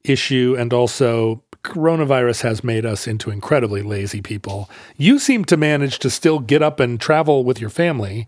[0.10, 4.70] issue, and also coronavirus has made us into incredibly lazy people.
[4.96, 8.28] You seem to manage to still get up and travel with your family,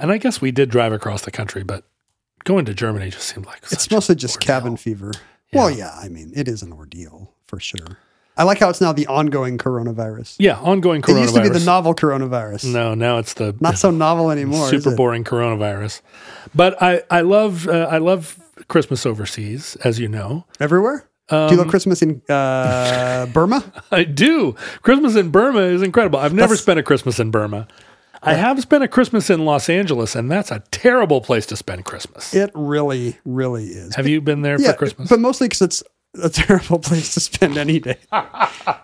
[0.00, 1.84] and I guess we did drive across the country, but
[2.44, 4.46] going to Germany just seemed like It's mostly just ordeal.
[4.46, 5.12] cabin fever.
[5.52, 7.98] Well, yeah, I mean, it is an ordeal for sure.
[8.38, 10.36] I like how it's now the ongoing coronavirus.
[10.38, 11.16] Yeah, ongoing coronavirus.
[11.18, 12.72] It used to be the novel coronavirus.
[12.72, 14.70] no, now it's the Not so novel anymore.
[14.70, 16.00] super boring coronavirus.
[16.54, 18.38] But I I love uh, I love
[18.72, 20.44] Christmas overseas, as you know.
[20.58, 21.06] Everywhere?
[21.28, 23.62] Do you Um, love Christmas in uh, Burma?
[23.92, 24.54] I do.
[24.82, 26.18] Christmas in Burma is incredible.
[26.18, 27.68] I've never That's- spent a Christmas in Burma.
[28.24, 31.84] I have spent a Christmas in Los Angeles, and that's a terrible place to spend
[31.84, 32.32] Christmas.
[32.32, 33.96] It really, really is.
[33.96, 35.08] have you been there for Christmas?
[35.08, 35.82] but mostly because it's
[36.20, 37.98] a terrible place to spend any day.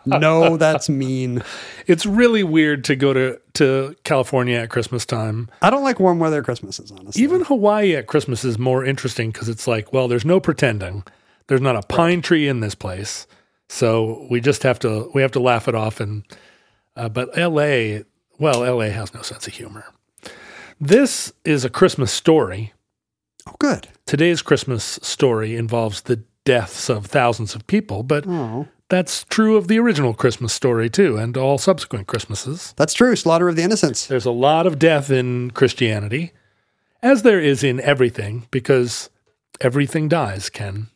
[0.07, 1.43] no, that's mean.
[1.87, 5.51] it's really weird to go to, to California at Christmas time.
[5.63, 7.23] I don't like warm weather Christmases, honestly.
[7.23, 11.05] Even Hawaii at Christmas is more interesting because it's like, well, there's no pretending.
[11.49, 13.27] There's not a pine tree in this place,
[13.69, 15.99] so we just have to we have to laugh it off.
[15.99, 16.23] And
[16.95, 18.05] uh, but L.A.
[18.39, 18.91] Well, L.A.
[18.91, 19.87] has no sense of humor.
[20.79, 22.75] This is a Christmas story.
[23.49, 23.89] oh, good.
[24.07, 29.69] Today's Christmas story involves the deaths of thousands of people, but Oh, that's true of
[29.69, 32.73] the original Christmas story too, and all subsequent Christmases.
[32.77, 33.15] that's true.
[33.17, 34.07] Slaughter of the Innocents.
[34.07, 36.33] There's a lot of death in Christianity,
[37.03, 39.11] as there is in everything, because
[39.61, 40.87] everything dies, Ken.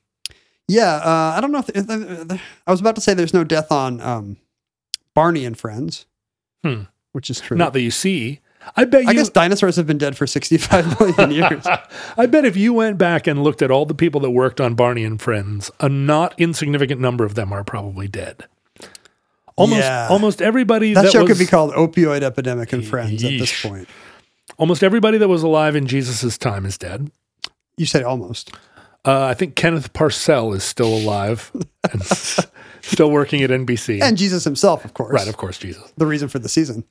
[0.69, 3.45] Yeah, uh, I don't know if, if, if- I was about to say there's no
[3.45, 4.37] death on um,
[5.15, 6.07] Barney and Friends,
[6.65, 6.83] Hmm.
[7.13, 7.57] which is true.
[7.59, 8.41] Not that you see.
[8.77, 9.11] I bet you.
[9.11, 11.67] I guess dinosaurs have been dead for 65 million years.
[12.17, 14.75] I bet if you went back and looked at all the people that worked on
[14.75, 18.45] Barney and Friends, a not insignificant number of them are probably dead.
[19.57, 20.09] Almost, Yeah.
[20.11, 23.63] almost everybody That, that, show was, could be called Opioid Epidemic and Friends at this
[23.63, 23.89] point.
[24.59, 27.11] almost everybody that was alive in Jesus' time is dead.
[27.77, 28.53] You said almost.
[29.05, 31.51] Uh, I think Kenneth Parcell is still alive
[31.93, 32.47] and s-
[32.81, 34.01] still working at NBC.
[34.01, 35.13] And Jesus himself, of course.
[35.13, 35.93] right, of course, Jesus.
[35.99, 36.85] The reason for the season.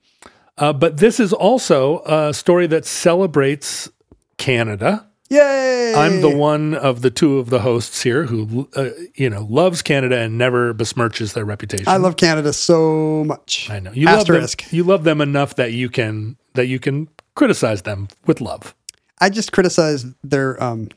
[0.57, 3.89] Uh, but this is also a story that celebrates
[4.37, 5.07] Canada.
[5.29, 5.93] Yay!
[5.95, 9.81] I'm the one of the two of the hosts here who, uh, you know, loves
[9.81, 11.87] Canada and never besmirches their reputation.
[11.87, 13.69] I love Canada so much.
[13.69, 14.63] I know you love Asterisk.
[14.63, 14.75] them.
[14.75, 18.75] You love them enough that you can that you can criticize them with love.
[19.21, 20.89] I just criticize their um,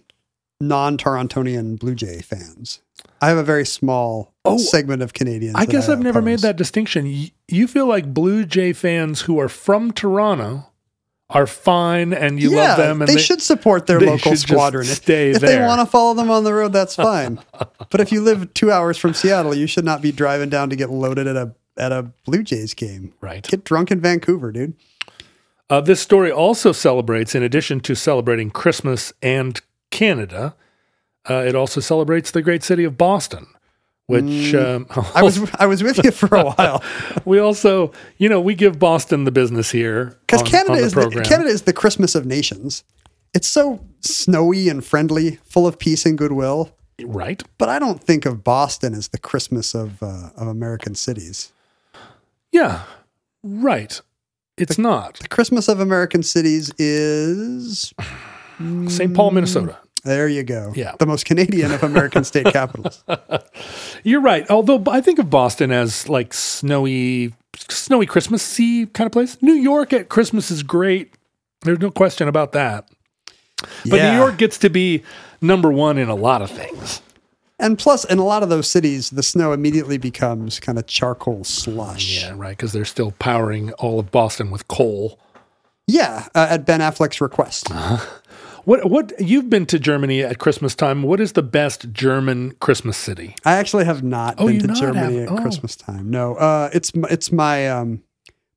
[0.60, 2.80] non-Torontonian Blue Jay fans.
[3.20, 5.54] I have a very small Oh, segment of Canadians.
[5.56, 7.30] I guess I've never made that distinction.
[7.48, 10.66] You feel like Blue Jay fans who are from Toronto
[11.30, 14.86] are fine and you yeah, love them and they, should support their local squadron.
[14.86, 17.40] If, if they want to follow them on the road, that's fine.
[17.90, 20.76] but if you live two hours from Seattle, you should not be driving down to
[20.76, 23.14] get loaded at a at a Blue Jays game.
[23.20, 23.42] Right.
[23.42, 24.74] Get drunk in Vancouver, dude.
[25.70, 29.60] Uh, this story also celebrates, in addition to celebrating Christmas and
[29.94, 30.54] Canada,
[31.30, 33.46] uh, it also celebrates the great city of Boston,
[34.06, 35.10] which um, Mm.
[35.14, 36.82] I was I was with you for a while
[37.24, 40.92] we also, you know, we give Boston the business here because Canada on the is
[40.92, 41.24] the, program.
[41.24, 42.84] Canada is the Christmas of nations.
[43.32, 46.70] It's so snowy and friendly, full of peace and goodwill.
[47.02, 47.42] right?
[47.58, 51.52] But I don't think of Boston as the Christmas of uh, of American cities.
[52.52, 52.82] Yeah,
[53.42, 54.00] right.
[54.56, 57.92] It's not The Christmas of American cities is
[58.86, 59.12] St.
[59.12, 59.76] Paul, Minnesota.
[60.04, 60.28] There.
[60.28, 60.72] You go.
[60.76, 60.92] Yeah.
[60.98, 63.02] the most Canadian of American state capitals.
[64.02, 64.48] You're right.
[64.50, 67.34] Although I think of Boston as like snowy,
[67.68, 69.36] snowy Christmassy kind of place.
[69.42, 71.12] New York at Christmas is great.
[71.62, 72.88] There's no question about that.
[73.88, 74.12] But Yeah.
[74.12, 75.02] New York gets to be
[75.40, 77.00] number one in a lot of things.
[77.58, 81.44] And plus, in a lot of those cities, the snow immediately becomes kind of charcoal
[81.44, 82.20] slush.
[82.20, 82.50] Yeah, right.
[82.50, 85.18] Because they're still powering all of Boston with coal.
[85.86, 87.68] Yeah, uh, at Ben Affleck's request.
[88.64, 88.88] What?
[88.90, 89.12] What?
[89.20, 91.02] You've been to Germany at Christmas time.
[91.02, 93.34] What is the best German Christmas city?
[93.44, 95.42] I actually have not Oh, been to not Germany have- at oh.
[95.42, 96.10] Christmas time.
[96.10, 98.02] No, uh, it's it's my um,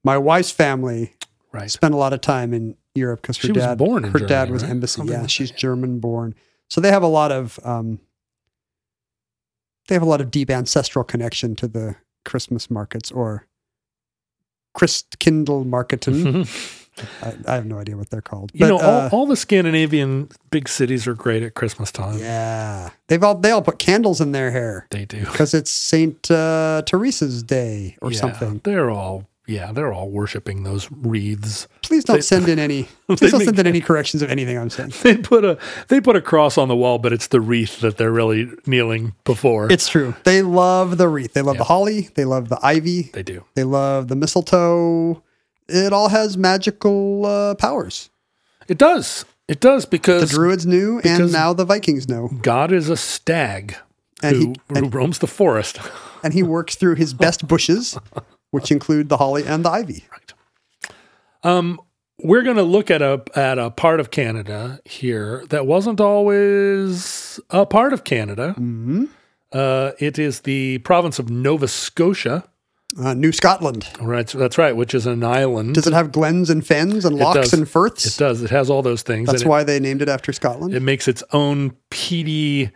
[0.04, 1.14] my wife's family
[1.54, 1.72] Right.
[1.72, 4.50] spent a lot of time in Europe because her She was dad born her dad
[4.52, 4.70] was right?
[4.72, 4.98] embassy.
[5.00, 5.58] Something Yeah, like she's that.
[5.58, 6.36] German born,
[6.70, 8.00] so they have a lot of um,
[9.88, 11.96] they have a lot of deep ancestral connection to the
[12.26, 13.48] Christmas markets or
[14.78, 16.77] Christkindl Marketen.
[17.22, 18.52] I, I have no idea what they're called.
[18.54, 22.18] You know, uh, all, all the Scandinavian big cities are great at Christmas time.
[22.20, 25.20] yeah, they've all they all put candles in their hair They do.
[25.22, 28.62] because it's Saint uh, Teresa's day or Yeah, something.
[28.64, 31.70] They're all yeah, they're all worshiping those wreaths.
[31.82, 32.84] Please don't They- send in any.
[33.08, 34.92] Please don't make- send in any corrections of anything I'm saying.
[35.04, 35.58] They put a
[35.88, 39.14] they put a cross on the wall, but it's the wreath that they're really kneeling
[39.24, 39.72] before.
[39.72, 40.16] It's true.
[40.26, 41.32] They love the wreath.
[41.34, 42.10] They love the holly.
[42.16, 43.04] They love the ivy.
[43.14, 43.46] they do.
[43.56, 45.24] They love the mistletoe.
[45.70, 48.10] It all has magical uh, powers.
[48.68, 49.26] It does.
[49.48, 52.30] It does because The Druids knew, and now the Vikings know.
[52.42, 53.76] God is a stag
[54.22, 55.80] And who, he- who roams the forest.
[56.24, 57.96] And he works through his best bushes,
[58.50, 60.04] which include the holly and the ivy.
[61.44, 61.80] Um,
[62.24, 67.40] we're going to look at a at a part of Canada here that wasn't always
[67.52, 68.54] a part of Canada.
[68.54, 69.06] hmm
[69.54, 72.44] Uh, it is the province of Nova Scotia.
[72.98, 73.88] Uh, New Scotland.
[74.00, 75.76] Right, that's right, which is an island.
[75.76, 77.54] Does it have glens and fens and locks does.
[77.54, 78.06] and firths?
[78.06, 78.42] It does.
[78.42, 79.28] It has all those things.
[79.28, 80.74] That's why they named it after Scotland.
[80.74, 82.72] it, it makes its own peaty.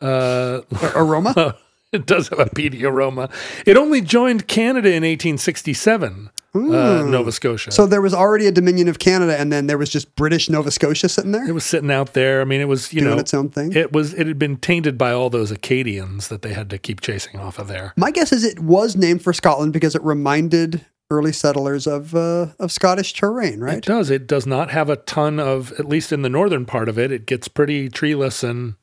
[0.00, 0.60] Uh,
[0.94, 1.56] Aroma.
[1.92, 3.30] it does have a peaty aroma.
[3.66, 6.30] It only joined Canada in 1867.
[6.54, 7.70] Uh, Nova Scotia.
[7.70, 10.70] So there was already a Dominion of Canada, and then there was just British Nova
[10.70, 12.40] Scotia sitting there it was sitting out there.
[12.40, 13.72] I mean, it was you doing know its own thing.
[13.72, 17.00] It was it had been tainted by all those Acadians that they had to keep
[17.00, 17.92] chasing off of there.
[17.96, 22.46] My guess is it was named for Scotland because it reminded early settlers of uh,
[22.58, 23.78] of Scottish terrain, right?
[23.78, 24.10] It does.
[24.10, 27.12] It does not have a ton of at least in the northern part of it.
[27.12, 28.74] It gets pretty treeless and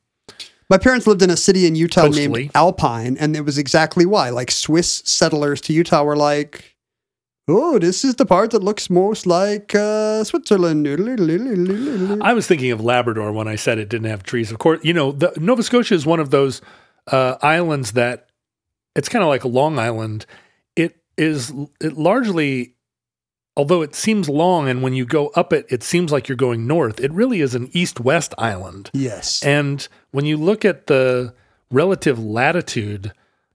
[0.70, 2.28] My parents lived in a city in Utah Coastly.
[2.28, 4.30] named Alpine, and it was exactly why.
[4.30, 6.75] Like Swiss settlers to Utah were like,
[7.48, 10.88] "Oh, this is the part that looks most like uh, Switzerland."
[12.22, 14.52] I was thinking of Labrador when I said it didn't have trees.
[14.52, 16.62] Of course, you know, the, Nova Scotia is one of those
[17.08, 18.30] uh, islands that
[18.96, 20.26] it's kind of like a Long Island.
[20.76, 22.76] It is it largely,
[23.56, 26.66] although it seems long, and when you go up it, it seems like you're going
[26.66, 27.00] north.
[27.00, 28.90] It really is an east-west island.
[28.94, 31.34] Yes, And when you look at the
[31.72, 33.12] relative latitude,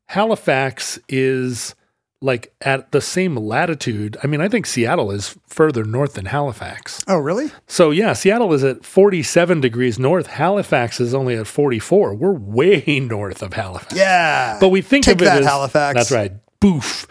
[0.07, 1.75] Halifax is
[2.23, 4.17] like at the same latitude.
[4.23, 7.03] I mean, I think Seattle is further north than Halifax.
[7.09, 7.51] Oh, really?
[7.67, 10.27] So yeah, Seattle is at 47 degrees north.
[10.27, 12.15] Halifax is only at 44.
[12.15, 13.95] We're way north of Halifax.
[13.95, 14.59] Yeah.
[14.61, 15.95] But we think Take of it that, as Halifax.
[15.95, 16.33] That's right.
[16.61, 17.07] Boof.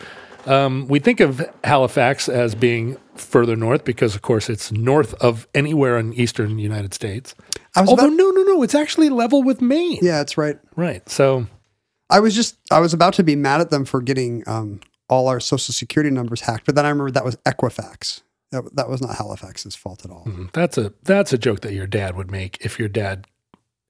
[0.46, 5.48] Um, we think of Halifax as being further north because, of course, it's north of
[5.54, 7.36] anywhere in eastern United States.
[7.75, 10.00] I was Although about, no, no, no, it's actually level with Maine.
[10.01, 10.58] yeah, that's right.
[10.75, 11.08] Right.
[11.10, 11.46] So
[12.10, 15.28] I was just I was about to be mad at them for getting um, all
[15.28, 18.22] our social security numbers hacked, but then I remember that was Equifax.
[18.51, 20.24] That, that was not Halifax's fault at all.
[20.25, 23.28] mm, that's a that's a joke that your dad would make if your dad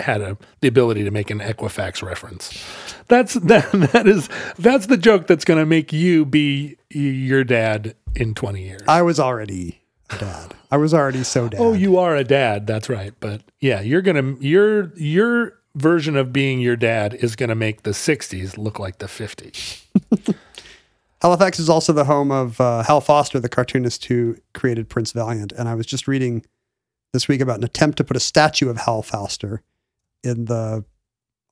[0.02, 2.64] had a, the ability to make an Equifax reference.
[3.08, 7.96] That's that that is that's the joke that's going to make you be your dad
[8.16, 8.82] in 20 years.
[8.88, 10.56] I was already a dad.
[10.72, 11.60] I was already so dad.
[11.60, 12.68] Oh, you are a dad.
[12.68, 13.14] That's right.
[13.20, 17.92] But yeah, you're gonna your your version of being your dad is gonna make the
[17.92, 19.84] '60s look like the '50s.
[21.22, 25.52] Halifax is also the home of uh, Hal Foster, the cartoonist who created Prince Valiant.
[25.52, 26.46] And I was just reading
[27.12, 29.62] this week about an attempt to put a statue of Hal Foster
[30.24, 30.86] in the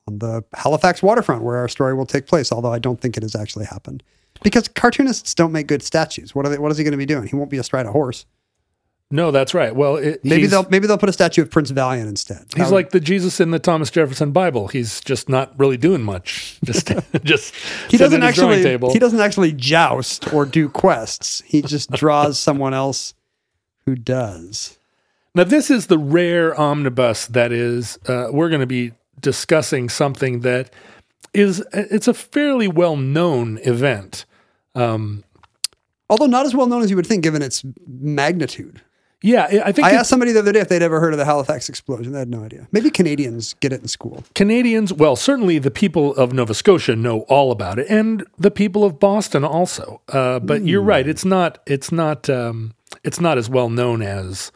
[0.08, 2.52] on the Halifax waterfront where our story will take place.
[2.52, 4.04] Although I don't think it has actually happened
[4.42, 6.34] because cartoonists don't make good statues.
[6.34, 6.58] What are they?
[6.58, 7.28] What is he going to be doing?
[7.28, 8.26] He won't be astride a horse.
[9.10, 9.74] No, that's right.
[9.74, 12.46] Well, it, Maybe they'll maybe they'll put a statue of Prince Valiant instead.
[12.56, 14.68] he's How- like the Jesus in the Thomas Jefferson Bible.
[14.68, 16.60] He's just not really doing much.
[16.66, 16.92] Just
[17.24, 17.56] just
[17.90, 18.92] he doesn't at his drawing actually table.
[18.92, 21.42] he doesn't actually joust or do quests.
[21.46, 23.14] He just draws someone else
[23.86, 24.78] who does.
[25.34, 30.40] Now, this is the rare omnibus that is, uh, we're going to be discussing something
[30.42, 30.72] that
[31.34, 34.26] is, it's a fairly well known event.
[34.76, 35.24] Um,
[36.10, 38.82] Although not as well known as you would think, given its magnitude.
[39.22, 41.26] Yeah, I think I asked somebody the other day if they'd ever heard of the
[41.26, 42.14] Halifax explosion.
[42.14, 42.68] They had no idea.
[42.72, 44.24] Maybe Canadians get it in school.
[44.36, 48.84] Canadians, well, certainly the people of Nova Scotia know all about it, and the people
[48.84, 50.02] of Boston also.
[50.10, 54.52] Uh, but you're right; it's not, it's not, um, it's not as well known as,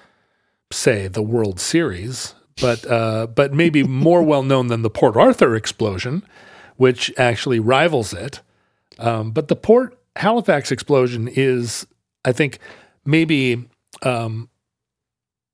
[0.71, 5.55] say, the World Series, but uh, but maybe more well known than the Port Arthur
[5.55, 6.23] explosion,
[6.77, 8.41] which actually rivals it.
[8.99, 11.87] Um, but the Port Halifax explosion is,
[12.23, 12.59] I think,
[13.05, 13.67] maybe
[14.03, 14.49] um,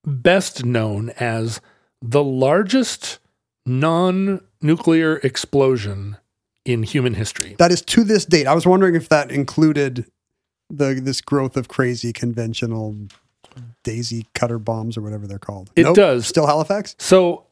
[0.08, 1.62] best known as
[2.02, 3.20] the largest
[3.66, 6.18] non-nuclear explosion
[6.66, 7.56] in human history.
[7.60, 8.48] That is to this date.
[8.48, 10.06] I was wondering if that included
[10.70, 12.96] the this growth of crazy conventional
[13.84, 15.72] daisy cutter bombs or whatever they're called.
[15.76, 16.28] It does.
[16.28, 16.96] Still Halifax?
[17.00, 17.46] So,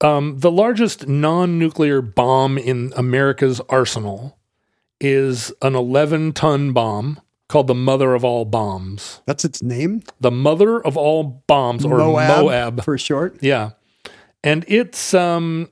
[0.00, 4.38] um, the largest non-nuclear bomb in America's arsenal
[5.00, 7.20] is an 11-ton bomb
[7.50, 9.20] called the Mother of All Bombs.
[9.26, 10.02] That's its name?
[10.20, 12.84] The Mother of All Bombs, or Moab, Moab.
[12.84, 13.36] for short.
[13.42, 13.70] Yeah.
[14.42, 15.68] And it's um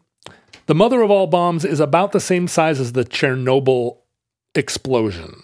[0.66, 3.96] the mother of all bombs is about the same size as the Chernobyl
[4.54, 5.42] explosion.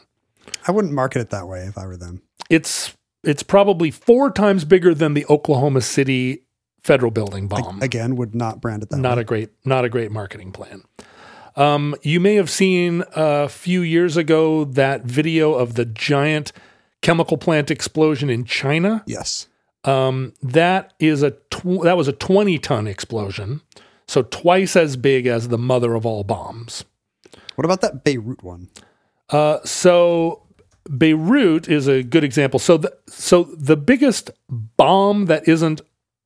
[0.69, 2.21] I wouldn't market it that way if I were them.
[2.51, 6.45] It's it's probably four times bigger than the Oklahoma City
[6.83, 7.81] federal building bomb.
[7.81, 9.23] Again, would not brand it that not way.
[9.23, 10.83] a great not a great marketing plan.
[11.57, 16.53] Um, you may have seen a few years ago that video of the giant
[17.03, 19.03] chemical plant explosion in China.
[19.07, 19.49] yes.
[19.85, 23.61] Um, that is a tw- that was a 20 ton explosion,
[24.09, 26.85] so twice as big as the mother of all bombs.
[27.57, 28.71] What about that Beirut one?
[29.29, 30.43] Uh, so
[30.97, 32.59] Beirut is a good example.
[32.59, 35.83] So the so the biggest bomb that isn't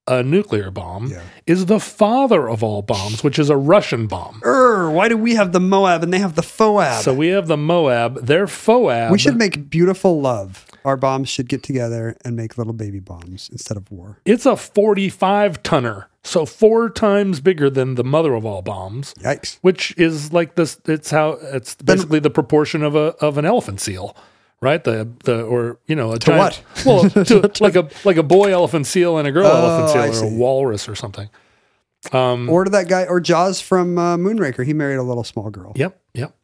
[0.08, 1.20] a nuclear bomb Yeah.
[1.46, 4.40] is the father of all bombs, which is a Russian bomb.
[4.44, 7.02] Err, why do we have the Moab and they have the Foab?
[7.02, 9.10] So we have the Moab, their Foab.
[9.12, 10.64] we should make beautiful love.
[10.84, 14.18] Our bombs should get together and make little baby bombs instead of war.
[14.24, 19.12] it's a 45 tonner, so four times bigger than the mother of all bombs.
[19.20, 19.58] Yikes.
[19.60, 23.80] which is like this it's how it's basically the proportion of a of an elephant
[23.80, 24.16] seal
[24.60, 28.22] right the the or you know a To giant, well to, like a like a
[28.22, 31.28] boy elephant seal and a girl Oh, elephant seal or a walrus or something
[32.12, 34.64] Um, or to that guy, or Jaws from uh, Moonraker.
[34.64, 35.72] He married a little small girl.
[35.76, 36.34] yep yep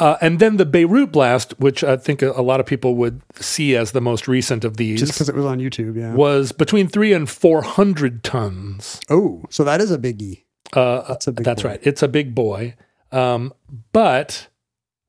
[0.00, 3.20] uh, and then the Beirut blast, which I think a, a lot of people would
[3.34, 6.14] see as the most recent of these, Just because it was on YouTube, yeah.
[6.14, 9.00] was between three and four hundred tons.
[9.10, 10.44] oh, so that is a biggie.
[10.72, 11.68] Uh, That's a big That's boy.
[11.70, 11.80] right.
[11.82, 12.74] It's a big boy.
[13.10, 13.52] Um,
[13.92, 14.46] but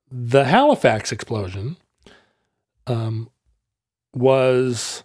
[0.09, 1.77] the Halifax explosion
[2.89, 3.29] um,
[4.13, 5.03] was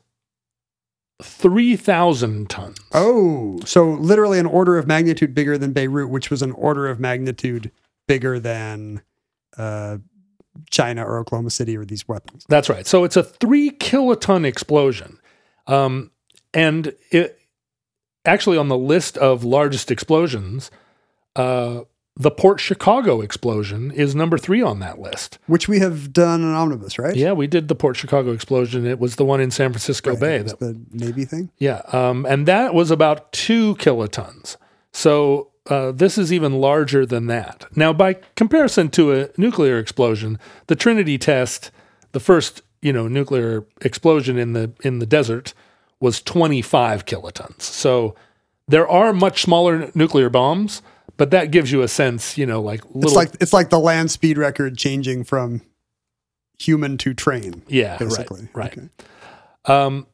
[1.22, 2.78] 3,000 tons.
[2.92, 6.98] Oh, so literally an order of magnitude bigger than Beirut, which was an order of
[6.98, 7.70] magnitude
[8.06, 9.02] bigger than
[9.56, 9.98] uh,
[10.70, 12.44] China or Oklahoma City or these weapons.
[12.48, 12.86] That's right.
[12.86, 15.18] So it's a three kiloton explosion.
[15.66, 16.10] Um,
[16.52, 17.40] and it
[18.24, 20.70] actually on the list of largest explosions,
[21.36, 21.82] uh,
[22.16, 25.38] the Port Chicago explosion is number three on that list.
[25.46, 27.16] Which we have done an omnibus, right?
[27.16, 28.86] Yeah, we did the Port Chicago explosion.
[28.86, 30.38] It was the one in San Francisco Right, Bay.
[30.42, 31.50] That, the Navy thing.
[31.58, 34.56] yeah, um, and that was about two kilotons.
[34.92, 37.66] So uh, this is even larger than that.
[37.74, 41.72] Now, by comparison to a nuclear explosion, the Trinity test,
[42.12, 45.52] the first you know nuclear explosion in the in the desert,
[45.98, 47.62] was 25 kilotons.
[47.62, 48.14] So
[48.68, 50.80] there are much smaller n- nuclear bombs,
[51.16, 53.04] but that gives you a sense, you know, like little.
[53.04, 55.62] It's like it's like the land speed record changing from
[56.58, 57.62] human to train.
[57.68, 58.78] yeah, right, right.
[58.78, 58.88] Okay.
[59.66, 60.06] Um,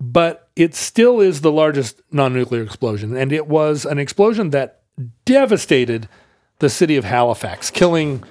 [0.00, 3.16] but it still is the largest non nuclear explosion.
[3.16, 4.82] And it was an explosion that
[5.24, 6.08] devastated
[6.60, 8.22] the city of Halifax, killing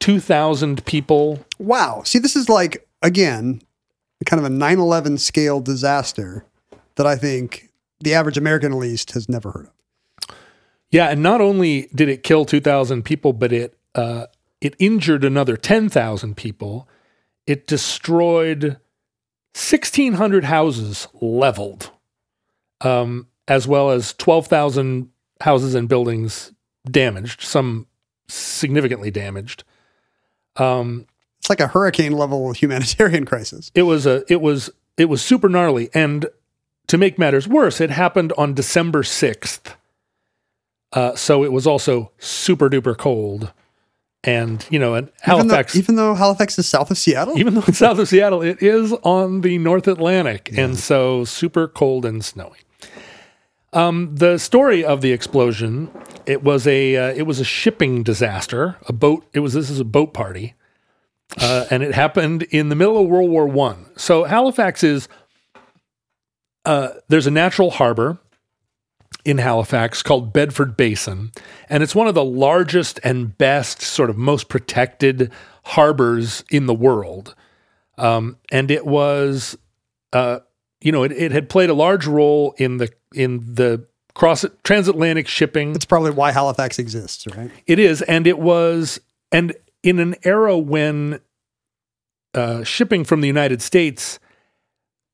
[0.00, 1.44] 2,000 people.
[1.58, 2.02] Wow.
[2.04, 3.62] See, this is like again
[4.24, 6.44] kind of a 9/11 scale disaster
[6.94, 7.68] that I think
[8.00, 9.72] the average American at least has never heard of.
[10.94, 14.26] Yeah, and not only did it kill 2,000 people, but it uh,
[14.60, 16.88] it injured another 10,000 people.
[17.48, 18.78] It destroyed
[19.54, 21.90] 1,600 houses leveled,
[22.80, 25.08] um, as well as 12,000
[25.40, 26.52] houses and buildings
[26.88, 27.88] damaged, some
[28.28, 29.64] significantly damaged.
[30.54, 31.06] Um,
[31.40, 33.72] It's like a hurricane level humanitarian crisis.
[33.74, 36.26] it was a it was it was super gnarly and
[36.86, 39.74] to make matters worse it happened on december 6th
[40.94, 43.52] uh, so it was also super duper cold.
[44.26, 47.52] And you know and Even though, halifax even though Halifax is south of Seattle, even
[47.52, 52.06] though it's south of seattle it is on the north atlantic and so super cold
[52.06, 52.56] and snowy.
[53.74, 55.90] Um, the story of the explosion
[56.24, 59.78] it was a uh, it was a shipping disaster a boat it was this is
[59.78, 60.54] a boat party
[61.38, 63.86] uh, and it happened in the middle of World War One.
[63.96, 65.08] So Halifax is
[66.64, 68.18] uh, there's a natural harbor
[69.24, 71.32] in Halifax called Bedford Basin,
[71.68, 75.30] and it's one of the largest and best, sort of most protected
[75.64, 77.34] harbors in the world.
[77.96, 79.56] Um, and it was,
[80.12, 80.40] uh,
[80.80, 85.26] you know, it, it had played a large role in the in the cross transatlantic
[85.26, 87.50] shipping it's probably why Halifax exists, right?
[87.66, 89.00] it is, and it was,
[89.32, 91.20] and in an era when
[92.34, 94.18] uh, shipping from the United States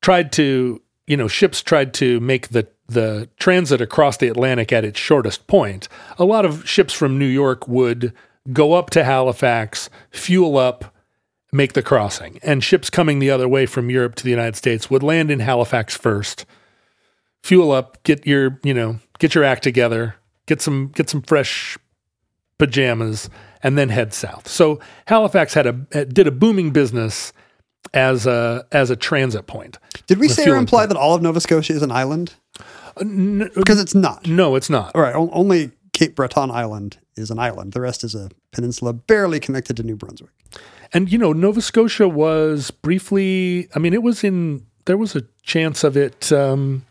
[0.03, 4.85] tried to, you know, ships tried to make the the transit across the Atlantic at
[4.85, 5.89] its shortest point.
[6.19, 8.13] A lot of ships from New York would
[8.53, 10.95] go up to Halifax, fuel up,
[11.53, 14.91] make the crossing, and ships coming the other way from Europe to the United States
[14.91, 16.47] would land in Halifax first,
[17.43, 20.17] fuel up, get your, you know, get your act together,
[20.47, 21.79] get some get some fresh
[22.59, 23.31] pajamas
[23.63, 24.49] and then head south.
[24.49, 27.33] So Halifax had a eh, did a booming business
[27.95, 29.79] as a as a transit point.
[30.07, 32.35] Did we say or imply that all of Nova Scotia is an island?
[33.01, 34.27] Because it's not.
[34.27, 34.95] No, it's not.
[34.95, 37.73] All right, o- only Cape Breton Island is an island.
[37.73, 40.31] The rest is a peninsula barely connected to New Brunswick.
[40.93, 43.69] And you know, Nova Scotia was briefly.
[43.75, 44.67] I mean, it was in.
[44.87, 46.85] There was a chance of it um,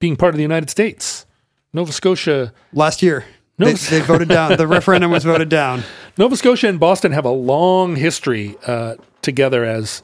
[0.00, 1.26] being part of the United States.
[1.72, 3.24] Nova Scotia, Last year,
[3.58, 4.56] Nova they, they voted down.
[4.56, 5.84] The referendum was voted down.
[6.18, 10.02] Nova Scotia and Boston have a long history uh, together as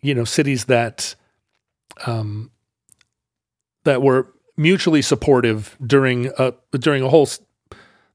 [0.00, 1.14] you know cities that
[2.06, 2.50] um,
[3.84, 7.26] that were mutually supportive during a during a whole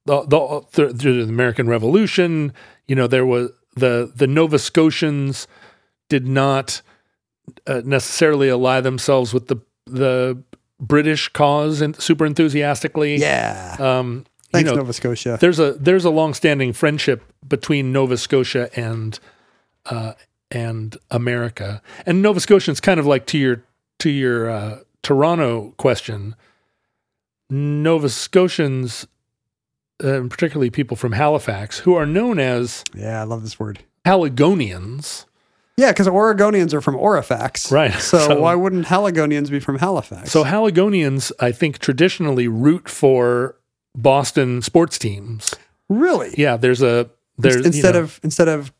[0.05, 2.53] the the, the, the American Revolution.
[2.87, 5.47] You know there was the the Nova Scotians
[6.09, 6.81] did not
[7.67, 10.41] uh, necessarily ally themselves with the the
[10.79, 13.17] British cause and super enthusiastically.
[13.17, 13.75] Yeah.
[13.79, 15.37] Um, Thanks, you know, Nova Scotia.
[15.39, 19.19] there's a there's a long-standing friendship between Nova Scotia and
[19.85, 20.13] uh,
[20.49, 21.83] and America.
[22.05, 23.63] And Nova Scotians kind of like to your
[23.99, 26.35] to your uh, Toronto question.
[27.49, 29.07] Nova Scotians,
[30.03, 33.79] uh, and particularly people from Halifax, who are known as Yeah, I love this word.
[34.05, 35.25] Haligonians,
[35.77, 37.71] Yeah, because Oregonians are from Orifax.
[37.71, 40.31] Right, So, so- why wouldn't Haligonians be from Halifax?
[40.31, 43.55] So Haligonians, I think, traditionally root for
[43.95, 45.55] Boston sports teams.
[45.89, 46.35] really?
[46.37, 48.71] Yeah, there's a there's you instead know- of instead of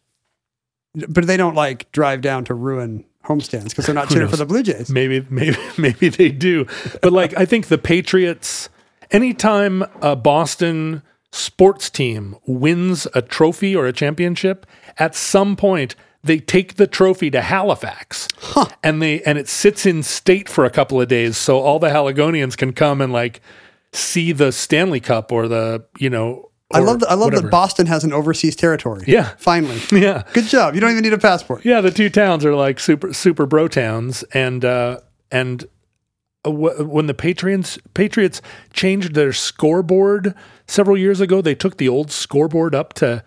[1.08, 4.46] but they don't like drive down to ruin homestands because they're not cheering for the
[4.46, 4.90] Blue Jays.
[4.90, 6.66] Maybe, maybe, maybe they do.
[7.02, 8.70] But like, I think the Patriots.
[9.12, 16.40] Anytime a Boston sports team wins a trophy or a championship, at some point they
[16.40, 18.28] take the trophy to Halifax,
[18.84, 21.90] and they and it sits in state for a couple of days, so all the
[21.90, 23.42] Haligonians can come and like
[23.94, 26.49] see the Stanley Cup or the you know.
[26.72, 27.44] I love that, I love whatever.
[27.44, 29.04] that Boston has an overseas territory.
[29.08, 29.30] Yeah.
[29.38, 29.80] Finally.
[29.92, 30.76] Yeah, Good job.
[30.76, 31.66] You don't even need a passport.
[31.66, 35.00] Yeah, the two towns are like super super bro towns, and uh,
[35.32, 35.66] and
[36.46, 40.36] uh, when the Patriots Patriots changed their scoreboard
[40.68, 43.24] several years ago, they took the old scoreboard up to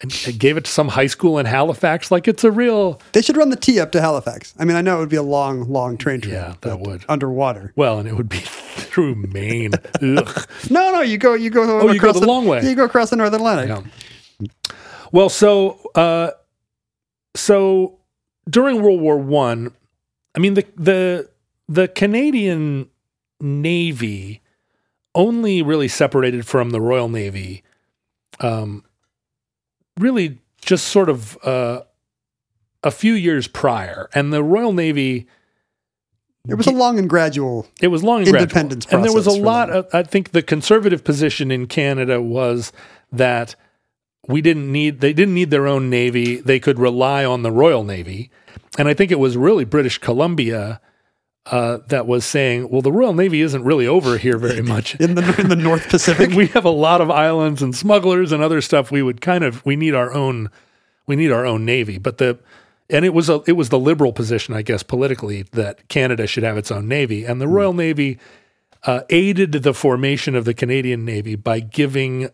[0.00, 2.10] and, and gave it to some high school in Halifax.
[2.10, 4.52] Like it's a real They should run the T up to Halifax.
[4.58, 6.34] I mean, I know it would be a long, long train trip.
[6.34, 7.04] Yeah, that would.
[7.08, 7.72] Underwater.
[7.76, 8.42] well, and it would be
[8.94, 9.72] through Maine.
[10.02, 10.48] Ugh.
[10.70, 11.80] No, no, you go, you go.
[11.80, 12.62] Oh, you go the long way.
[12.62, 13.68] You go across the North Atlantic.
[13.68, 14.46] Yeah.
[15.10, 16.30] Well, so uh,
[17.34, 17.98] so
[18.48, 19.74] during World War One,
[20.36, 21.28] I, mean the the
[21.68, 22.88] the Canadian
[23.40, 24.42] Navy
[25.14, 27.64] only really separated from the Royal Navy,
[28.40, 28.84] um,
[29.98, 31.82] really just sort of uh,
[32.84, 35.26] a few years prior, and the Royal Navy.
[36.48, 37.66] It was a long and gradual.
[37.80, 38.42] It was long and gradual.
[38.42, 39.70] Independence and there was a lot.
[39.70, 42.70] Of, I think the conservative position in Canada was
[43.10, 43.56] that
[44.28, 45.00] we didn't need.
[45.00, 46.36] They didn't need their own navy.
[46.36, 48.30] They could rely on the Royal Navy,
[48.76, 50.82] and I think it was really British Columbia
[51.46, 54.94] uh, that was saying, "Well, the Royal Navy isn't really over here very much.
[54.96, 56.30] In the in the North Pacific.
[56.36, 58.90] we have a lot of islands and smugglers and other stuff.
[58.90, 60.50] We would kind of we need our own
[61.06, 62.38] we need our own navy." But the
[62.90, 66.42] and it was a it was the liberal position, I guess, politically that Canada should
[66.42, 68.18] have its own navy, and the Royal Navy
[68.84, 72.28] uh, aided the formation of the Canadian Navy by giving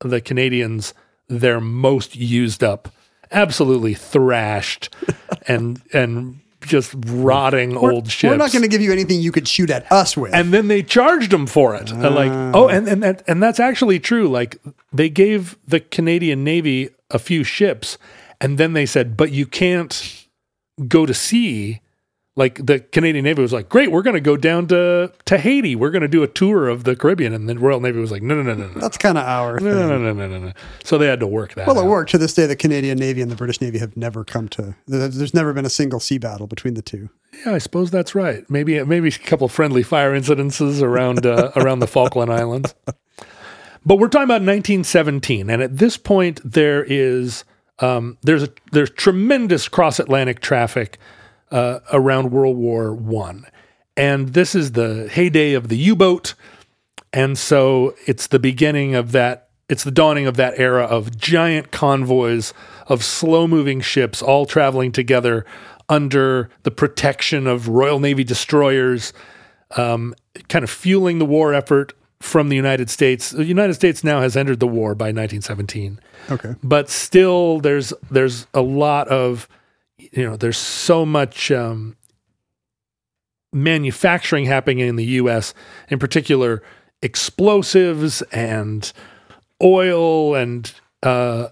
[0.00, 0.92] the Canadians
[1.28, 2.88] their most used up,
[3.30, 4.94] absolutely thrashed,
[5.46, 8.30] and and just rotting old ships.
[8.30, 10.34] We're not going to give you anything you could shoot at us with.
[10.34, 11.92] and then they charged them for it.
[11.92, 14.28] Uh, like, oh, and and that, and that's actually true.
[14.28, 14.58] Like,
[14.92, 17.98] they gave the Canadian Navy a few ships,
[18.40, 20.26] and then they said, but you can't
[20.88, 21.80] go to sea.
[22.36, 25.76] Like the Canadian Navy was like, great, we're going to go down to to Haiti.
[25.76, 28.22] We're going to do a tour of the Caribbean, and the Royal Navy was like,
[28.22, 28.80] no, no, no, no, no.
[28.80, 29.68] That's kind of our thing.
[29.68, 30.52] No, no, no, no, no, no.
[30.82, 31.68] So they had to work that.
[31.68, 31.88] Well, it out.
[31.88, 32.10] worked.
[32.10, 34.74] To this day, the Canadian Navy and the British Navy have never come to.
[34.88, 37.08] There's never been a single sea battle between the two.
[37.46, 38.44] Yeah, I suppose that's right.
[38.50, 42.74] Maybe maybe a couple friendly fire incidences around uh, around the Falkland Islands.
[43.86, 47.44] But we're talking about 1917, and at this point there is
[47.78, 50.98] um, there's a there's tremendous cross Atlantic traffic
[51.50, 53.46] uh, around World War One,
[53.96, 56.34] and this is the heyday of the U boat,
[57.12, 59.48] and so it's the beginning of that.
[59.68, 62.52] It's the dawning of that era of giant convoys
[62.86, 65.46] of slow moving ships all traveling together
[65.88, 69.12] under the protection of Royal Navy destroyers,
[69.76, 70.14] um,
[70.48, 73.30] kind of fueling the war effort from the United States.
[73.30, 76.54] The United States now has entered the war by 1917 Okay.
[76.62, 79.46] but still there's there's a lot of
[79.98, 81.96] you know there's so much um,
[83.52, 85.54] manufacturing happening in the U.S.
[85.88, 86.62] in particular
[87.02, 88.92] explosives and
[89.62, 91.48] oil and uh,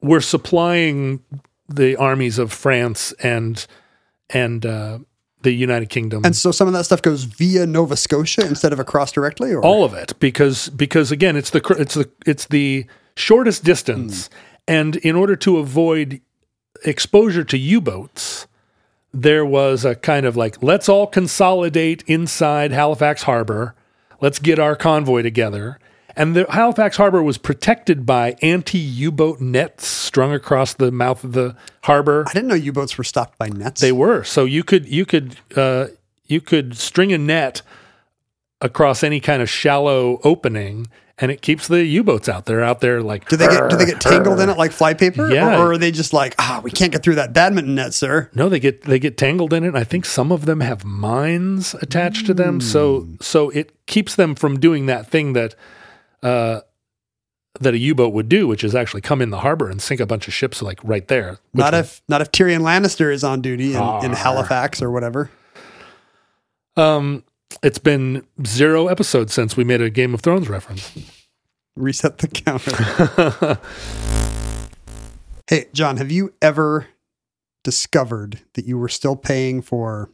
[0.00, 1.20] we're supplying
[1.68, 3.66] the armies of France and
[4.30, 4.98] and uh,
[5.42, 6.24] the United Kingdom.
[6.24, 9.62] And so some of that stuff goes via Nova Scotia instead of across directly, or?
[9.64, 14.26] All of it because because again it's the it's the it's the shortest distance.
[14.26, 14.34] Hmm.
[14.68, 16.20] And in order to avoid
[16.84, 18.46] exposure to U-boats
[19.12, 23.74] there was a kind of like let's all consolidate inside Halifax harbor.
[24.20, 25.78] Let's get our convoy together
[26.16, 31.56] and the Halifax harbor was protected by anti-U-boat nets strung across the mouth of the
[31.84, 33.80] harbor I didn't know U-boats were stopped by nets.
[33.80, 34.24] they were.
[34.24, 35.86] So you could you could uh,
[36.26, 37.62] you could string a net
[38.60, 40.86] across any kind of shallow opening,
[41.18, 42.62] and it keeps the U-boats out there.
[42.62, 45.32] Out there, like do they get do they get tangled in it like flypaper?
[45.32, 45.58] Yeah.
[45.58, 48.30] Or, or are they just like ah we can't get through that badminton net, sir?
[48.34, 49.68] no, they get they get tangled in it.
[49.68, 54.14] And I think some of them have mines attached to them, so so it keeps
[54.14, 55.54] them from doing that thing that.
[56.22, 56.60] Uh,
[57.60, 60.06] that a U-boat would do, which is actually come in the harbor and sink a
[60.06, 61.38] bunch of ships like right there.
[61.52, 65.30] Not if not if Tyrion Lannister is on duty in, in Halifax or whatever.
[66.76, 67.24] um,
[67.62, 70.92] it's been zero episodes since we made a Game of Thrones reference.
[71.76, 73.58] Reset the counter.
[75.48, 76.88] hey, John, have you ever
[77.64, 80.10] discovered that you were still paying for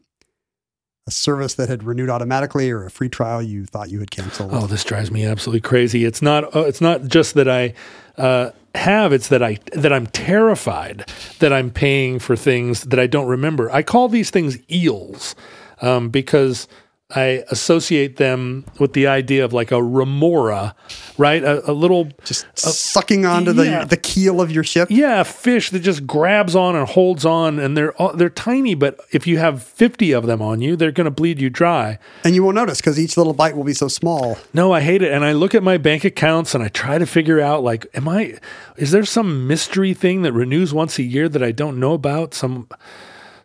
[1.09, 4.51] a service that had renewed automatically or a free trial you thought you had canceled?
[4.53, 6.05] Oh, this drives me absolutely crazy.
[6.05, 6.55] It's not.
[6.55, 7.73] Uh, it's not just that I
[8.19, 9.13] uh, have.
[9.13, 13.73] It's that I that I'm terrified that I'm paying for things that I don't remember.
[13.73, 15.35] I call these things eels
[15.81, 16.69] um, because
[17.11, 20.75] I associate them with the idea of like a remora,
[21.17, 21.43] right?
[21.43, 23.85] A, a little Just sucking onto the yeah.
[23.85, 24.89] the keel of your ship.
[24.91, 28.75] yeah, a fish that just grabs on and holds on, and they're uh, they're tiny,
[28.75, 31.99] but if you have fifty of them on you, they're going to bleed you dry.
[32.25, 34.37] And you won't notice because each little bite will be so small.
[34.53, 35.11] No, I hate it.
[35.11, 38.07] And I look at my bank accounts and I try to figure out like, am
[38.07, 38.39] I,
[38.77, 42.35] is there some mystery thing that renews once a year that I don't know about?
[42.35, 42.69] Some,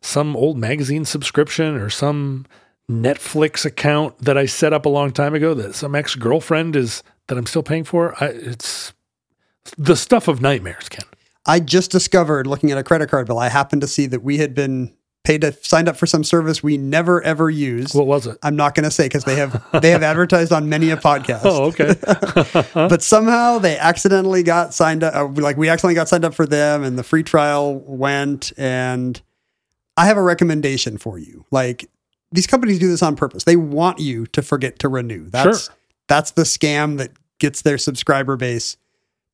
[0.01, 2.45] some old magazine subscription or some
[2.89, 7.03] Netflix account that I set up a long time ago that some ex girlfriend is,
[7.27, 8.15] that I'm still paying for?
[8.21, 8.93] I, it's
[9.77, 11.05] the stuff of nightmares, Ken.
[11.45, 14.37] I just discovered looking at a credit card bill, I happened to see that we
[14.37, 14.93] had been
[15.23, 17.95] paid to signed up for some service we never ever used.
[17.95, 18.37] What was it?
[18.43, 21.41] I'm not going to say because they have they have advertised on many a podcast.
[21.45, 21.95] Oh, okay.
[22.73, 25.15] but somehow they accidentally got signed up.
[25.15, 28.51] uh, Like we accidentally got signed up for them, and the free trial went.
[28.57, 29.21] And
[29.95, 31.45] I have a recommendation for you.
[31.51, 31.89] Like
[32.33, 33.43] these companies do this on purpose.
[33.45, 35.29] They want you to forget to renew.
[35.29, 35.75] That's Sure.
[36.07, 38.77] that's the scam that gets their subscriber base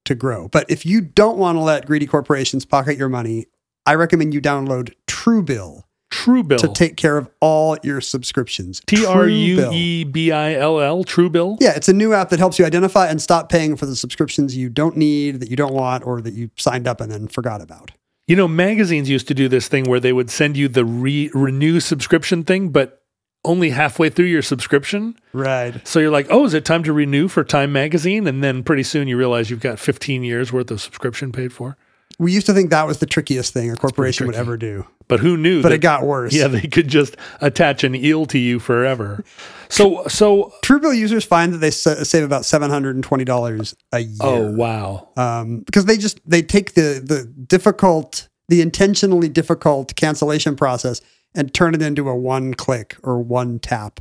[0.05, 0.47] to grow.
[0.47, 3.47] But if you don't want to let greedy corporations pocket your money,
[3.85, 6.57] I recommend you download Truebill True Bill.
[6.57, 8.81] to take care of all your subscriptions.
[8.87, 9.73] T R U Truebill.
[9.73, 11.57] E B I L L, True Bill.
[11.61, 14.57] Yeah, it's a new app that helps you identify and stop paying for the subscriptions
[14.57, 17.61] you don't need, that you don't want, or that you signed up and then forgot
[17.61, 17.91] about.
[18.29, 21.31] You know, magazines used to do this thing where they would send you the re-
[21.33, 23.01] renew subscription thing, but
[23.43, 25.15] only halfway through your subscription.
[25.33, 25.81] Right.
[25.87, 28.27] So you're like, oh, is it time to renew for Time Magazine?
[28.27, 31.75] And then pretty soon you realize you've got 15 years worth of subscription paid for.
[32.19, 35.21] We used to think that was the trickiest thing a corporation would ever do, But
[35.21, 35.61] who knew?
[35.63, 36.33] but that- it got worse.
[36.33, 39.23] Yeah, they could just attach an eel to you forever.
[39.69, 43.75] So, so, Truebill users find that they sa- save about seven hundred and twenty dollars
[43.91, 44.17] a year.
[44.21, 50.55] oh wow, um, because they just they take the the difficult, the intentionally difficult cancellation
[50.55, 51.01] process
[51.35, 53.99] and turn it into a one click or one tap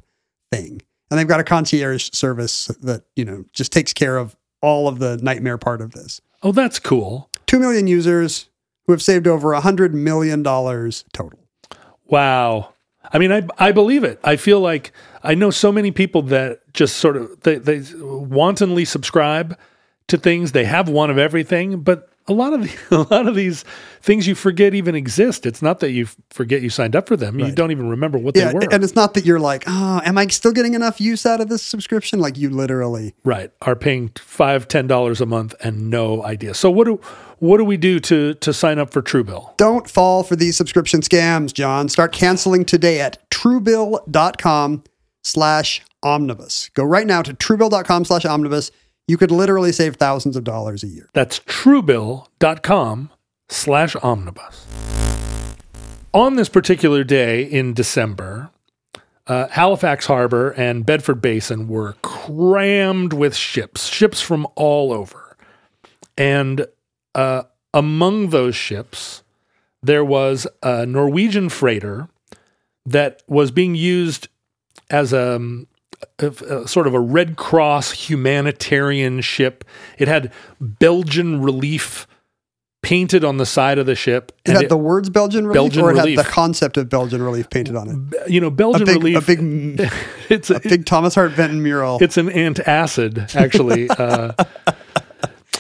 [0.51, 0.81] thing.
[1.11, 4.99] And they've got a concierge service that you know just takes care of all of
[4.99, 6.21] the nightmare part of this.
[6.43, 7.28] oh that's cool.
[7.49, 8.49] Two million users
[8.87, 11.41] who have saved over a hundred million dollars total.
[12.07, 12.75] Wow.
[13.13, 14.21] I mean, I I believe it.
[14.23, 18.85] I feel like I know so many people that just sort of they they wantonly
[18.85, 19.59] subscribe
[20.09, 20.53] to things.
[20.53, 23.65] They have one of everything, but a lot of the, a lot of these
[24.03, 25.47] things you forget even exist.
[25.47, 27.39] It's not that you forget you signed up for them.
[27.41, 28.69] You don't even remember what Yeah, they were.
[28.71, 31.49] and it's not that you're like, oh, am I still getting enough use out of
[31.49, 32.21] this subscription?
[32.21, 33.51] Like you literally right.
[33.63, 36.53] Are paying five ten dollars a month and no idea.
[36.53, 37.01] So what do
[37.41, 39.57] what do we do to to sign up for Truebill?
[39.57, 41.89] Don't fall for these subscription scams, John.
[41.89, 44.85] Start canceling today at truebill.com
[45.23, 46.71] slash omnibus.
[46.75, 48.71] Go right now to truebill.com slash omnibus.
[49.07, 51.09] You could literally save thousands of dollars a year.
[51.15, 53.11] That's truebill.com
[53.49, 54.67] slash omnibus.
[56.13, 58.51] On this particular day in December,
[59.27, 65.37] uh, Halifax Harbor and Bedford Basin were crammed with ships, ships from all over.
[66.17, 66.67] And
[67.15, 67.43] uh,
[67.75, 69.23] among those ships,
[69.83, 72.09] there was a Norwegian freighter
[72.87, 74.29] that was being used
[74.91, 75.39] as a,
[76.19, 79.65] a- a sort of a Red Cross humanitarian ship.
[79.99, 82.07] It had Belgian relief
[82.81, 84.33] painted on the side of the ship.
[84.47, 86.17] It had the words Belgian relief Belgian or it relief.
[86.17, 88.31] had the concept of Belgian relief painted on it.
[88.31, 89.17] you know A Belgian big, relief.
[89.17, 89.93] a big,
[90.31, 91.99] it's a big Thomas Hart Benton mural.
[92.01, 93.91] it's an antacid actually.
[93.99, 94.33] uh,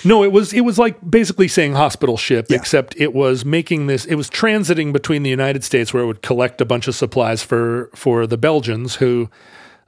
[0.05, 2.57] no, it was it was like basically saying hospital ship, Yeah.
[2.57, 4.05] except it was making this.
[4.05, 7.43] It was transiting between the United States, where it would collect a bunch of supplies
[7.43, 9.29] for for the Belgians who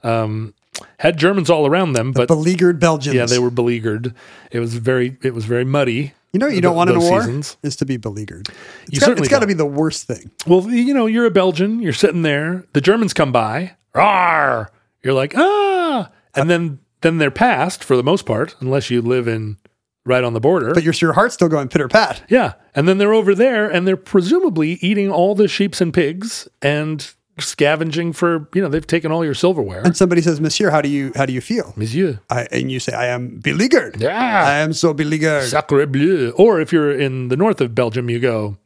[0.03, 0.53] um,
[0.99, 3.15] had Germans all around them, but Beleaguered Belgians.
[3.15, 4.13] yeah, they were beleaguered.
[4.51, 6.13] It was very it was very muddy.
[6.33, 7.57] You know what you don't want in a war seasons.
[7.61, 8.47] is to be beleaguered.
[8.83, 10.31] It's You got, certainly it's got to be the worst thing.
[10.47, 11.81] Well, you know, you're a Belgian.
[11.81, 12.63] You're sitting there.
[12.71, 13.75] The Germans come by.
[13.93, 14.67] Rawr!
[15.03, 19.27] You're like ah, and then then they're passed for the most part, unless you live
[19.27, 19.57] in
[20.05, 20.73] right on the border.
[20.73, 22.23] But your, your heart's still going pitter pat.
[22.29, 26.47] yeah, and then they're over there, and they're presumably eating all the sheeps and pigs
[26.61, 29.81] and scavenging for you know they've taken all your silverware.
[29.83, 31.73] And somebody says, Monsieur, how do you how do you feel?
[31.75, 33.99] Monsieur, I, and you say, I am beleaguered.
[34.01, 34.43] Yeah.
[34.45, 35.43] I am so beleaguered.
[35.49, 36.31] sacre bleu.
[36.37, 38.57] Or if you're in the north of Belgium, you go.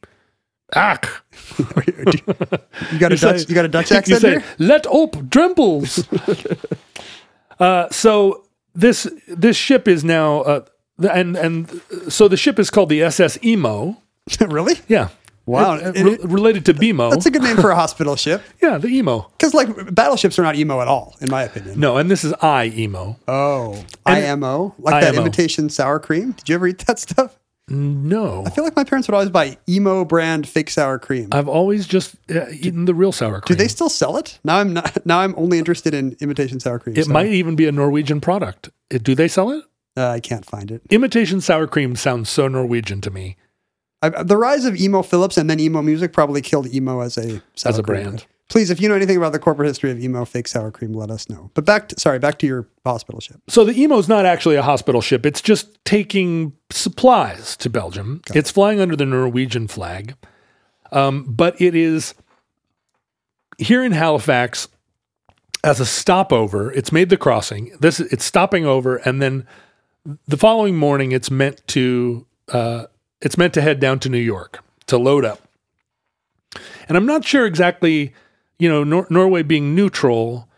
[0.74, 1.08] Ack.
[2.92, 4.08] You got a You say- Dutch, you got a Dutch accent?
[4.08, 4.44] you say, here?
[4.58, 6.04] Let up drempels.
[7.60, 8.44] uh, so
[8.74, 10.64] this this ship is now uh,
[10.98, 13.96] and and so the ship is called the SS Imo.
[14.40, 14.74] really?
[14.88, 15.08] Yeah.
[15.46, 15.74] Wow.
[15.74, 17.10] Uh, It- re- related to BMO.
[17.10, 18.42] That's a good name for a hospital ship.
[18.60, 19.30] yeah, the Imo.
[19.38, 21.78] Because like battleships are not emo at all, in my opinion.
[21.78, 23.16] No, and this is I Emo.
[23.28, 26.32] Oh, IMO, like that imitation sour cream.
[26.32, 27.38] Did you ever eat that stuff?
[27.68, 28.44] No.
[28.46, 31.28] I feel like my parents would always buy emo brand fake sour cream.
[31.32, 33.56] I've always just uh, eaten the real sour cream.
[33.56, 34.38] Do they still sell it?
[34.44, 35.04] Now I'm not.
[35.04, 36.96] Now I'm only interested in imitation sour cream.
[36.96, 38.70] it so, might even be a Norwegian product.
[38.90, 39.64] Do they sell it?
[39.96, 40.82] Uh, I can't find it.
[40.90, 43.36] Imitation sour cream sounds so Norwegian to me.
[44.02, 47.42] I, the rise of Emo Philips and then emo music probably killed emo as a
[47.64, 48.02] As a cream.
[48.04, 48.26] brand.
[48.48, 51.10] Please, if you know anything about the corporate history of emo fake sour cream, let
[51.10, 51.50] us know.
[51.54, 53.40] But back to sorry, back to your hospital ship.
[53.48, 55.26] So the Imo is not actually a hospital ship.
[55.26, 58.20] It's just taking supplies to Belgium.
[58.34, 60.14] It's flying under the Norwegian flag.
[60.92, 62.14] Um, but it is
[63.58, 64.68] here in Halifax
[65.64, 66.70] as a stopover.
[66.72, 67.74] It's made the crossing.
[67.80, 69.44] This it's stopping over, and then
[70.28, 72.86] the following morning, it's meant to uh,
[73.20, 75.40] it's meant to head down to New York to load up.
[76.88, 78.14] And I'm not sure exactly,
[78.58, 80.48] you know, Nor- Norway being neutral,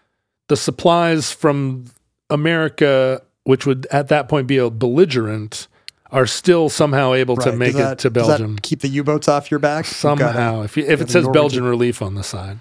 [0.48, 1.87] the supplies from
[2.30, 5.66] America, which would at that point be a belligerent,
[6.11, 9.61] are still somehow able to make that- it to Belgium keep the U-boats off your
[9.61, 10.62] back You've got a- somehow.
[10.62, 12.58] If you, if it says Norwegian- Belgian relief on the side,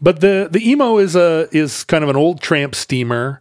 [0.00, 3.40] but the the Imo is a is kind of an old tramp steamer.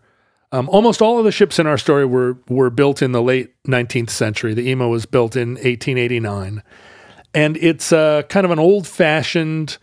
[0.54, 3.52] Um, almost all of the ships in our story were were built in the late
[3.63, 4.54] 19th century.
[4.54, 6.62] The Imo was built in 1889,
[7.34, 9.80] and it's uh, kind of an old fashioned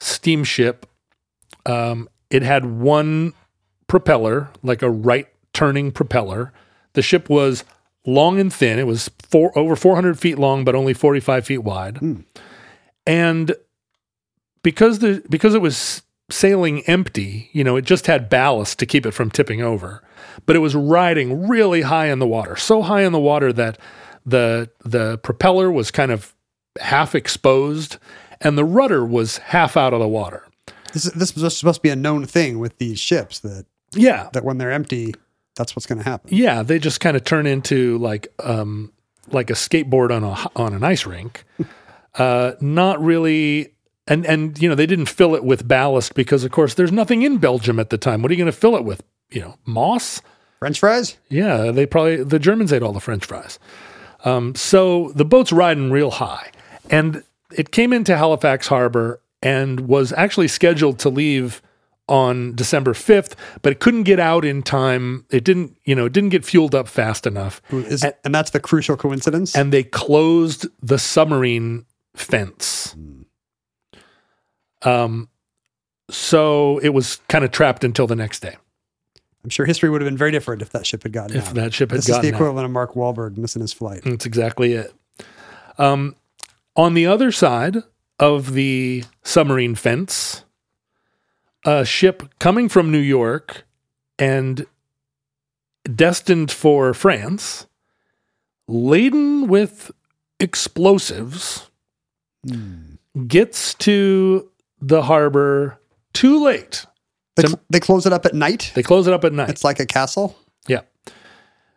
[0.00, 0.86] steamship.
[1.66, 3.34] Um, it had one
[3.88, 6.50] propeller, like a right turning propeller.
[6.94, 7.62] The ship was
[8.06, 8.78] long and thin.
[8.78, 11.98] It was four, over 400 feet long, but only 45 feet wide.
[13.06, 13.54] And
[14.62, 19.06] because the because it was sailing empty, you know, it just had ballast to keep
[19.06, 20.02] it from tipping over.
[20.46, 23.78] But it was riding really high in the water, so high in the water that
[24.24, 26.34] the the propeller was kind of
[26.80, 27.96] half exposed
[28.40, 30.46] and the rudder was half out of the water.
[30.92, 34.44] This, this was supposed to be a known thing with these ships that, Yeah, that
[34.44, 35.14] when they're empty,
[35.56, 36.30] that's what's going to happen.
[36.32, 38.92] Yeah, they just kind of turn into like um
[39.28, 41.44] like a skateboard on a on an ice rink.
[42.14, 43.74] uh not really
[44.10, 47.22] and and you know, they didn't fill it with ballast because of course there's nothing
[47.22, 48.20] in Belgium at the time.
[48.20, 49.02] What are you going to fill it with?
[49.30, 50.20] You know, moss?
[50.58, 51.16] French fries?
[51.30, 53.58] Yeah, they probably the Germans ate all the French fries.
[54.26, 56.50] Um, so the boat's riding real high,
[56.90, 57.22] and
[57.56, 61.62] it came into Halifax Harbor and was actually scheduled to leave
[62.08, 65.24] on December fifth, but it couldn't get out in time.
[65.30, 68.60] It didn't, you know, it didn't get fueled up fast enough, Is, and that's the
[68.60, 69.54] crucial coincidence.
[69.56, 72.94] and they closed the submarine fence.
[74.82, 75.28] Um,
[76.10, 78.56] so it was kind of trapped until the next day.
[79.42, 81.54] I'm sure history would have been very different if that ship had gotten If out.
[81.54, 82.36] that ship had this is the gotten out.
[82.36, 84.02] equivalent of Mark Wahlberg missing his flight.
[84.04, 84.92] That's exactly it.
[85.78, 86.14] Um,
[86.76, 87.76] on the other side
[88.18, 90.44] of the submarine fence,
[91.64, 93.64] a ship coming from New York
[94.18, 94.66] and
[95.94, 97.66] destined for France,
[98.68, 99.90] laden with
[100.38, 101.70] explosives,
[103.26, 104.49] gets to
[104.80, 105.80] the harbor
[106.12, 106.86] too late.
[107.36, 108.72] They, cl- they close it up at night.
[108.74, 109.48] They close it up at night.
[109.48, 110.36] It's like a castle.
[110.66, 110.82] Yeah.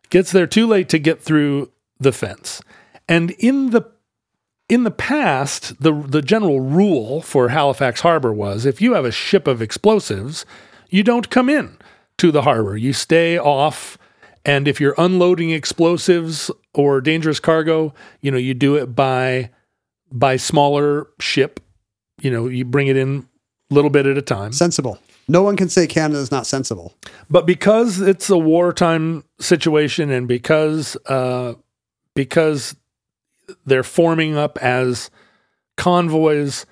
[0.09, 2.61] Gets there too late to get through the fence.
[3.07, 3.83] And in the
[4.69, 9.11] in the past, the the general rule for Halifax Harbor was if you have a
[9.11, 10.45] ship of explosives,
[10.89, 11.77] you don't come in
[12.17, 12.77] to the harbor.
[12.77, 13.97] You stay off
[14.45, 19.49] and if you're unloading explosives or dangerous cargo, you know, you do it by
[20.11, 21.59] by smaller ship.
[22.23, 23.27] You know, you bring it in
[23.69, 24.53] a little bit at a time.
[24.53, 24.97] Sensible.
[25.27, 26.93] No one can say Canada is not sensible.
[27.29, 31.55] But because it's a wartime situation and because uh,
[32.15, 32.75] because
[33.65, 35.11] they're forming up as
[35.75, 36.65] convoys,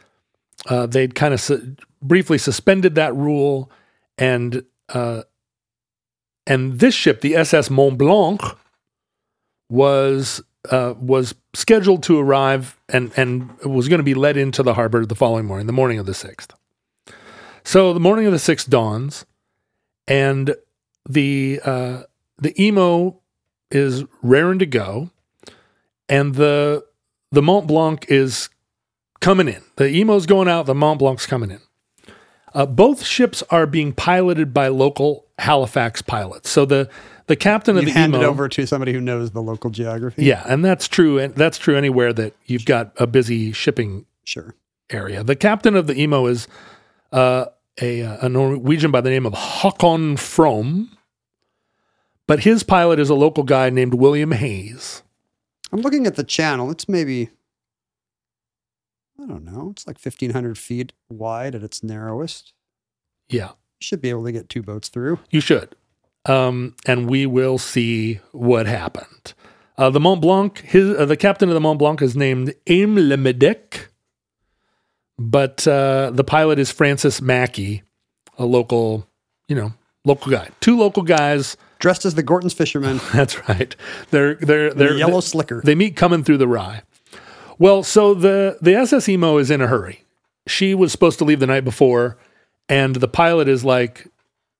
[0.67, 3.69] uh, they'd kind of su- briefly suspended that rule,
[4.17, 5.23] and uh,
[6.47, 8.41] and this ship, the SS Mont Blanc,
[9.69, 14.73] was uh, was scheduled to arrive and and was going to be led into the
[14.73, 16.53] harbor the following morning, the morning of the sixth.
[17.63, 19.25] So the morning of the sixth dawns
[20.07, 20.55] and
[21.09, 22.03] the uh,
[22.37, 23.21] the Imo
[23.69, 25.09] is raring to go,
[26.09, 26.85] and the
[27.31, 28.49] the Mont Blanc is
[29.19, 29.63] coming in.
[29.77, 30.65] The Imo's going out.
[30.65, 31.61] The Mont Blanc's coming in.
[32.53, 36.49] Uh, both ships are being piloted by local Halifax pilots.
[36.49, 36.89] So the
[37.31, 39.69] the captain of You the hand Imo it over to somebody who knows the local
[39.69, 40.25] geography.
[40.25, 41.17] yeah, and that's true.
[41.17, 44.53] And that's true anywhere that you've got a busy shipping Sure.
[44.89, 45.23] area.
[45.23, 46.49] The captain of the Imo is
[47.13, 47.45] uh,
[47.81, 50.91] a, a Norwegian by the name of Håkon From,
[52.27, 55.01] but his pilot is a local guy named William Hayes.
[55.71, 56.69] I'm looking at the channel.
[56.69, 57.29] It's maybe,
[59.21, 62.53] I don't know, it's like 1,500 feet wide at its narrowest.
[63.29, 65.19] Yeah, You should be able to get two boats through.
[65.29, 65.75] you should.
[66.25, 69.33] Um, and we will see what happened.
[69.77, 72.95] Uh, the Mont Blanc, his, uh, the captain of the Mont Blanc is named Aim
[72.95, 73.87] Le Medec,
[75.17, 77.81] but uh, the pilot is Francis Mackey,
[78.37, 79.07] a local,
[79.47, 79.73] you know,
[80.05, 80.49] local guy.
[80.59, 81.57] Two local guys.
[81.79, 83.01] Dressed as the Gorton's fishermen.
[83.13, 83.75] That's right.
[84.11, 85.61] They're they're they're yellow slicker.
[85.63, 86.83] They meet coming through the rye.
[87.57, 90.03] Well, so the the SS Imo is in a hurry.
[90.47, 92.17] She was supposed to leave the night before,
[92.69, 94.07] and the pilot is like,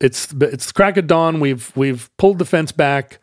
[0.01, 1.39] "It's it's crack of dawn.
[1.39, 3.19] We've we've pulled the fence back,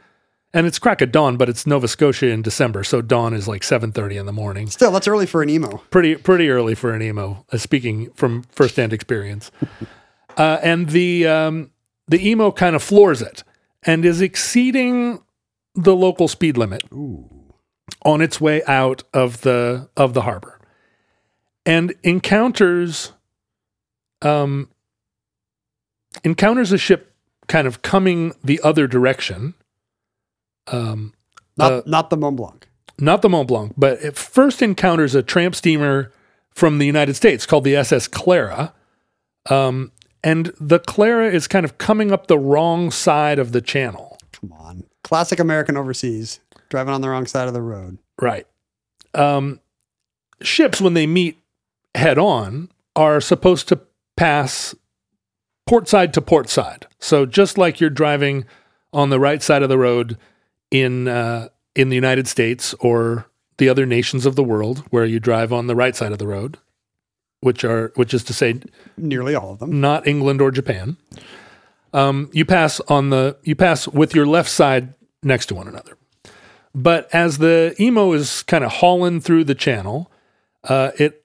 [0.54, 3.62] and it's crack of dawn, but it's Nova Scotia in December, so dawn is like
[3.62, 4.68] seven thirty in the morning.
[4.68, 5.78] Still, that's early for an emo.
[5.90, 7.44] Pretty pretty early for an emo.
[7.52, 9.50] Uh, speaking from firsthand experience,
[10.36, 11.70] uh, and the um,
[12.08, 13.44] the Imo kind of floors it
[13.82, 15.22] and is exceeding
[15.74, 20.59] the local speed limit on its way out of the of the harbor
[21.64, 23.12] and encounters
[24.22, 24.68] um
[26.24, 27.14] encounters a ship
[27.46, 29.54] kind of coming the other direction
[30.66, 31.12] um
[31.56, 32.68] Not, Uh, not the Mont Blanc.
[32.98, 36.12] not the Mont Blanc, but it first encounters a tramp steamer
[36.54, 38.74] from the United States called the SS Clara.
[39.48, 39.92] Um,
[40.22, 44.18] and the Clara is kind of coming up the wrong side of the channel.
[44.32, 44.84] Come on.
[45.04, 47.98] Classic American overseas, driving on the wrong side of the road.
[48.20, 48.46] Right.
[49.14, 49.60] Um,
[50.42, 51.38] ships, when they meet
[51.94, 53.80] head on, are supposed to
[54.16, 54.74] pass
[55.68, 56.86] port side to port side.
[56.98, 58.46] So just like you're driving
[58.92, 60.16] on the right side of the road
[60.70, 63.26] in uh, in the United States or
[63.58, 66.26] the other nations of the world where you drive on the right side of the
[66.26, 66.58] road,
[67.40, 68.60] which are which is to say
[68.96, 69.80] Nearly all of them.
[69.80, 70.96] not England or Japan.
[71.92, 75.96] Um, you pass on the you pass with your left side next to one another.
[76.74, 80.10] But as the Imo is kind of hauling through the channel,
[80.64, 81.24] uh, it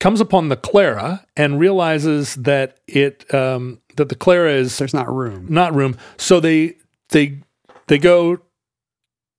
[0.00, 5.12] comes upon the Clara and realizes that it um, that the Clara is There's not
[5.12, 5.46] room.
[5.48, 5.96] not room.
[6.16, 6.76] So they
[7.10, 7.40] they
[7.88, 8.40] they go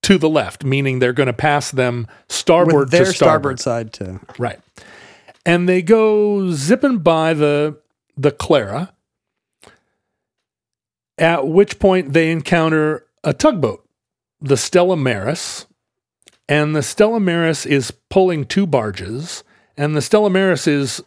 [0.03, 3.93] to the left, meaning they're going to pass them starboard With their to starboard side
[3.93, 4.59] to Right.
[5.45, 7.77] And they go zipping by the
[8.17, 8.93] the Clara,
[11.17, 13.87] at which point they encounter a tugboat,
[14.41, 15.65] the Stella Maris.
[16.47, 19.43] And the Stella Maris is pulling two barges,
[19.79, 21.01] and the Stella Maris is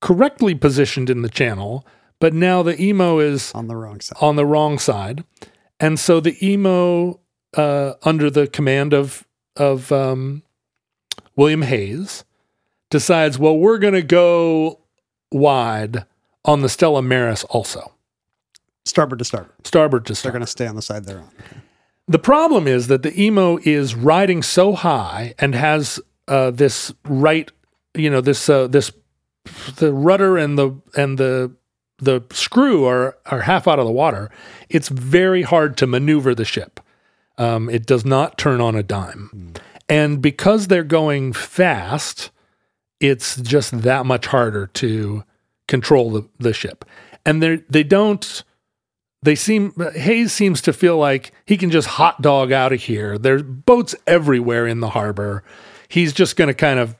[0.00, 1.86] correctly positioned in the channel,
[2.18, 4.18] but now the Imo is on the wrong side.
[4.20, 5.24] on the wrong side,
[5.78, 7.20] and so the Imo,
[7.56, 9.26] uh, under the command of
[9.56, 10.42] of um,
[11.36, 12.24] William Hayes,
[12.90, 14.80] decides, well, we're going to go
[15.30, 16.04] wide
[16.44, 17.92] on the Stella Maris also,
[18.84, 19.52] Starboard to starboard.
[19.64, 20.32] starboard to starboard.
[20.32, 21.30] They're going to stay on the side they're on.
[22.06, 27.50] The problem is that the Imo is riding so high and has uh, this right,
[27.94, 28.92] you know, this uh, this
[29.76, 31.52] the rudder and the and the
[31.98, 34.30] the screw are are half out of the water.
[34.68, 36.80] It's very hard to maneuver the ship.
[37.36, 39.54] Um, it does not turn on a dime,
[39.88, 42.30] and because they're going fast,
[43.00, 45.24] it's just that much harder to
[45.66, 46.84] control the, the ship.
[47.26, 48.44] And they they don't
[49.22, 53.18] they seem Hayes seems to feel like he can just hot dog out of here.
[53.18, 55.42] There's boats everywhere in the harbor.
[55.88, 56.94] He's just going to kind of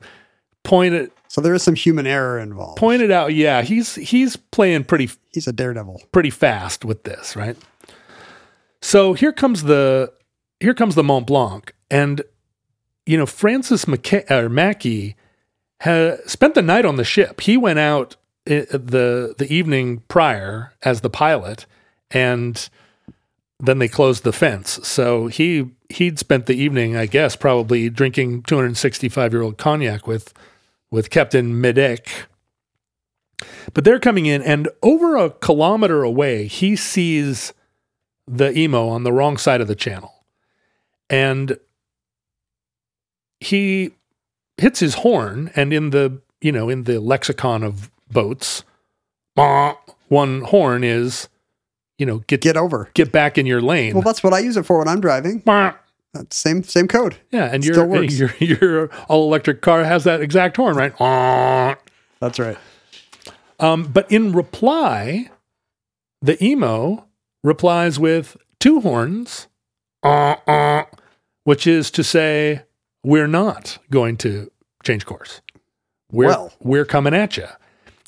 [0.64, 2.78] point it So there is some human error involved.
[2.78, 3.34] point it out.
[3.34, 6.02] Yeah, he's he's playing pretty He's a daredevil.
[6.12, 7.56] pretty fast with this, right?
[8.80, 10.12] So here comes the
[10.60, 12.22] here comes the Mont Blanc, and
[13.06, 15.16] you know Francis McKay, or Mackey
[15.80, 17.40] had spent the night on the ship.
[17.42, 18.16] He went out
[18.48, 21.66] i- the the evening prior as the pilot,
[22.10, 22.68] and
[23.60, 24.78] then they closed the fence.
[24.86, 30.32] So he he'd spent the evening, I guess, probably drinking 265 year old cognac with
[30.94, 32.06] with Captain Medec.
[33.74, 37.52] But they're coming in, and over a kilometer away, he sees
[38.28, 40.24] the Imo on the wrong side of the channel.
[41.10, 41.58] And
[43.40, 43.90] he
[44.56, 48.62] hits his horn, and in the you know, in the lexicon of boats,
[49.34, 51.28] one horn is,
[51.98, 52.88] you know, get Get over.
[52.94, 53.94] get back in your lane.
[53.94, 55.42] Well, that's what I use it for when I'm driving.
[56.30, 57.16] Same same code.
[57.30, 58.18] Yeah, and Still your works.
[58.18, 60.92] your your all electric car has that exact horn, right?
[62.20, 62.56] That's right.
[63.60, 65.30] Um, but in reply,
[66.22, 67.06] the Imo
[67.42, 69.46] replies with two horns,
[70.02, 70.84] uh, uh,
[71.44, 72.62] which is to say,
[73.02, 74.50] we're not going to
[74.82, 75.40] change course.
[76.10, 76.52] We're Well.
[76.60, 77.46] we're coming at you,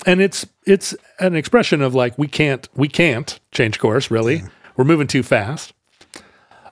[0.06, 4.10] and it's it's an expression of like we can't we can't change course.
[4.10, 4.42] Really,
[4.76, 5.72] we're moving too fast.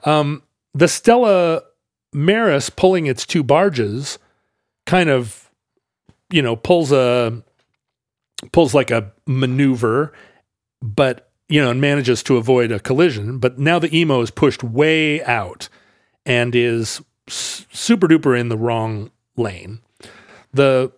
[0.04, 0.42] Um,
[0.74, 1.62] the Stella
[2.12, 4.18] Maris pulling its two barges,
[4.86, 5.50] kind of,
[6.30, 7.42] you know, pulls a
[8.52, 10.12] pulls like a maneuver,
[10.82, 13.38] but you know, and manages to avoid a collision.
[13.38, 15.68] But now the Imo is pushed way out
[16.26, 19.80] and is super duper in the wrong lane.
[20.52, 20.92] The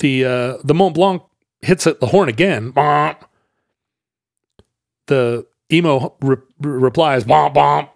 [0.00, 1.22] the uh, the Mont Blanc
[1.60, 2.72] hits it the horn again.
[5.06, 7.88] The Imo re- replies bomb bomb,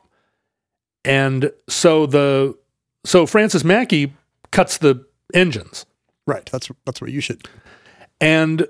[1.07, 2.57] and so the
[3.05, 4.13] so Francis Mackey
[4.51, 5.87] cuts the engines.
[6.27, 6.45] Right.
[6.47, 7.49] That's that's what you should.
[8.21, 8.67] And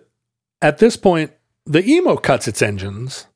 [0.61, 1.33] at this point,
[1.65, 3.27] the Imo cuts its engines,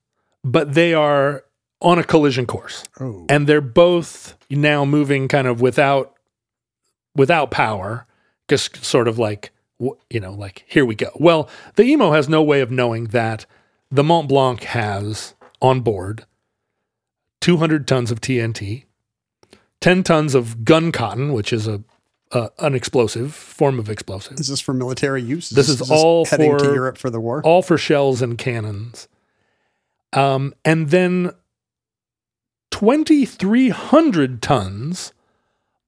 [0.44, 1.44] but they are
[1.80, 2.84] on a collision course.
[3.00, 3.26] Oh.
[3.28, 6.14] And they're both now moving kind of without
[7.16, 8.06] without power,
[8.48, 9.50] just sort of like
[10.10, 11.10] you know, like here we go.
[11.14, 13.46] Well, the Imo has no way of knowing that
[13.90, 16.26] the Mont Blanc has on board
[17.40, 18.84] 200 tons of TNT,
[19.80, 21.82] 10 tons of gun cotton, which is a
[22.32, 24.38] uh, an explosive form of explosive.
[24.38, 25.50] Is this for military use?
[25.50, 27.42] This is all heading to Europe for the war.
[27.42, 29.08] all for shells and cannons.
[30.12, 31.32] Um, and then
[32.70, 35.12] 2,300 tons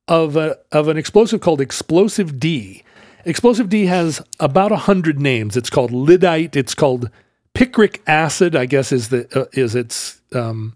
[0.09, 2.85] of, a, of an explosive called Explosive D.
[3.25, 5.57] Explosive D has about 100 names.
[5.57, 6.57] It's called Lyddite.
[6.57, 7.09] It's called
[7.55, 10.75] picric acid, I guess is, the, uh, is its, um,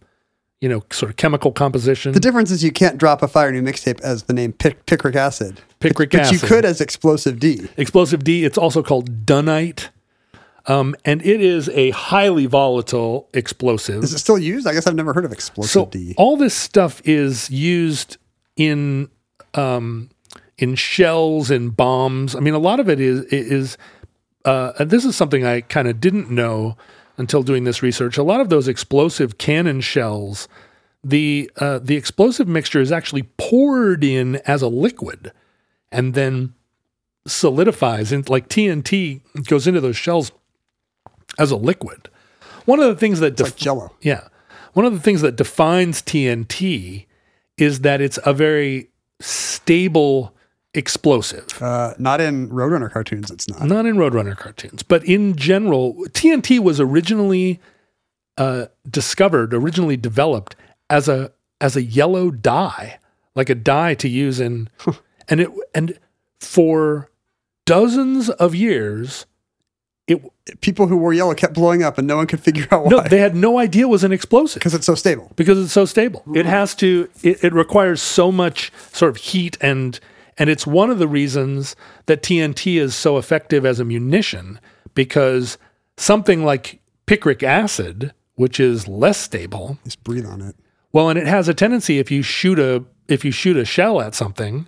[0.61, 2.13] you know, sort of chemical composition.
[2.13, 5.15] the difference is you can't drop a fire new mixtape as the name pic- picric
[5.15, 5.61] acid.
[5.81, 7.69] Picric but, but you could as explosive D.
[7.77, 8.45] Explosive D.
[8.45, 9.91] It's also called dunnite.
[10.69, 14.03] Um, and it is a highly volatile explosive.
[14.03, 14.67] Is it still used?
[14.67, 16.15] I guess I've never heard of explosive so D.
[16.17, 18.17] all this stuff is used
[18.57, 19.09] in
[19.55, 20.11] um,
[20.59, 22.35] in shells and bombs.
[22.35, 23.79] I mean, a lot of it is is
[24.45, 26.77] uh, and this is something I kind of didn't know
[27.19, 28.17] until doing this research.
[28.17, 30.49] A lot of those explosive cannon shells,
[31.03, 35.33] the uh, the explosive mixture is actually poured in as a liquid,
[35.91, 36.55] and then
[37.27, 40.31] solidifies and like TNT goes into those shells
[41.39, 42.09] as a liquid.
[42.65, 43.93] One of the things that like Jello.
[44.01, 44.29] yeah.
[44.73, 47.07] One of the things that defines TNT
[47.57, 48.91] is that it's a very
[49.21, 50.36] stable
[50.77, 51.61] explosive.
[51.61, 53.31] Uh, not in Roadrunner cartoons.
[53.31, 53.65] It's not.
[53.65, 57.61] Not in Roadrunner cartoons, but in general, TNT was originally
[58.39, 60.55] uh, discovered, originally developed
[60.91, 62.99] as a as a yellow dye,
[63.35, 64.69] like a dye to use in,
[65.29, 65.99] and it and
[66.41, 67.11] for
[67.65, 69.27] dozens of years,
[70.07, 70.23] it
[70.61, 72.91] People who wore yellow kept blowing up, and no one could figure out why.
[72.91, 74.61] no, they had no idea it was an explosive.
[74.61, 75.33] because it's so stable.
[75.35, 76.23] because it's so stable.
[76.37, 77.09] It has to.
[77.25, 79.99] It, it requires so much sort of heat and
[80.39, 81.77] and it's one of the reasons
[82.07, 84.61] that TNT is so effective as a munition
[84.95, 85.59] because
[85.97, 90.57] something like picric acid, which is less stable, Just breathe on it.
[90.93, 94.01] well, and it has a tendency if you shoot a if you shoot a shell
[94.01, 94.67] at something,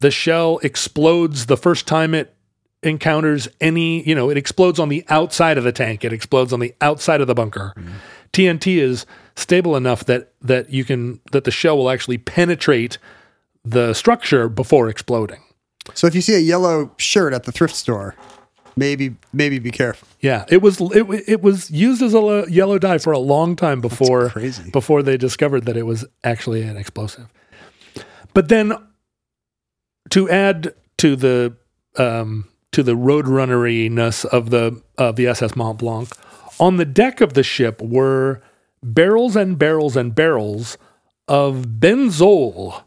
[0.00, 2.34] the shell explodes the first time it
[2.82, 6.60] encounters any, you know, it explodes on the outside of the tank, it explodes on
[6.60, 7.72] the outside of the bunker.
[7.76, 7.92] Mm-hmm.
[8.32, 12.98] TNT is stable enough that that you can that the shell will actually penetrate
[13.64, 15.40] the structure before exploding.
[15.94, 18.14] So if you see a yellow shirt at the thrift store,
[18.76, 20.08] maybe maybe be careful.
[20.20, 23.56] Yeah, it was it, it was used as a lo- yellow dye for a long
[23.56, 24.32] time before
[24.72, 27.26] before they discovered that it was actually an explosive.
[28.34, 28.72] But then
[30.10, 31.56] to add to the
[31.96, 36.08] um, to the roadrunneriness of the of the SS Mont Blanc,
[36.58, 38.42] on the deck of the ship were
[38.82, 40.78] barrels and barrels and barrels
[41.28, 42.84] of benzol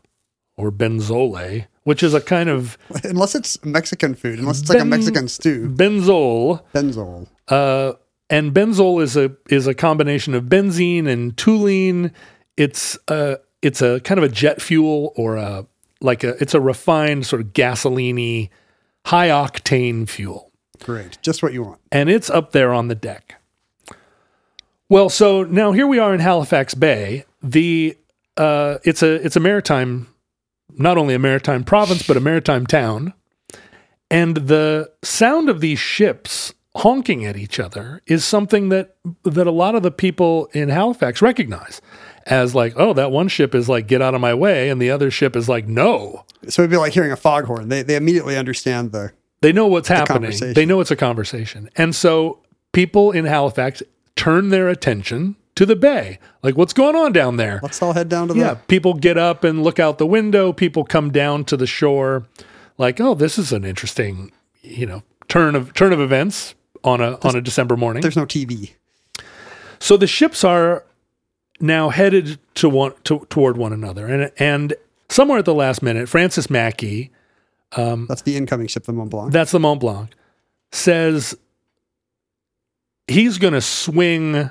[0.57, 4.85] or benzole, which is a kind of Unless it's Mexican food, unless it's like a
[4.85, 5.69] Mexican stew.
[5.69, 7.27] benzol Benzol.
[7.47, 7.93] Uh,
[8.29, 12.11] and benzol is a is a combination of benzene and toluene.
[12.57, 15.65] It's a it's a kind of a jet fuel or a
[16.01, 18.49] like a it's a refined sort of gasoline
[19.05, 20.51] high octane fuel,
[20.81, 21.17] Great.
[21.21, 21.79] Just what you want.
[21.91, 23.41] and it's up there on the deck.
[24.89, 27.25] Well, so now here we are in Halifax Bay.
[27.41, 27.97] The
[28.37, 30.07] uh, it's a it's a maritime,
[30.77, 33.13] not only a maritime province but a maritime town,
[34.09, 39.51] and the sound of these ships honking at each other is something that that a
[39.51, 41.81] lot of the people in Halifax recognize
[42.25, 44.89] as like, oh, that one ship is like, get out of my way, and the
[44.89, 46.25] other ship is like, no.
[46.47, 47.69] So it'd be like hearing a foghorn.
[47.69, 49.11] They they immediately understand the
[49.41, 50.53] They know what's happening.
[50.53, 51.69] They know it's a conversation.
[51.75, 52.39] And so
[52.71, 53.83] people in Halifax
[54.15, 56.19] turn their attention to the bay.
[56.41, 57.59] Like, what's going on down there?
[57.63, 60.51] let's all head down to the Yeah, people get up and look out the window.
[60.53, 62.25] People come down to the shore,
[62.77, 64.31] like, oh, this is an interesting,
[64.61, 68.01] you know, turn of turn of events on a on a December morning.
[68.01, 68.73] there's no TV.
[69.79, 70.85] So the ships are
[71.59, 74.73] now headed to one to, toward one another, and and
[75.09, 77.11] somewhere at the last minute, Francis Mackey,
[77.77, 79.31] um, That's the incoming ship, the Mont Blanc.
[79.31, 80.09] that's the Mont Blanc,
[80.71, 81.35] says
[83.07, 84.49] he's going to swing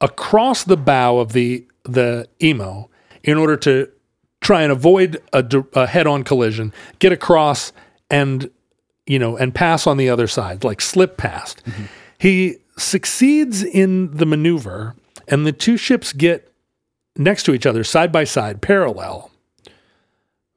[0.00, 2.90] across the bow of the the Imo
[3.22, 3.90] in order to
[4.40, 5.44] try and avoid a,
[5.74, 7.72] a head-on collision, get across
[8.10, 8.50] and
[9.06, 11.64] you know and pass on the other side, like slip past.
[11.64, 11.84] Mm-hmm.
[12.18, 14.94] He succeeds in the maneuver,
[15.26, 16.52] and the two ships get
[17.16, 19.30] next to each other, side by side, parallel,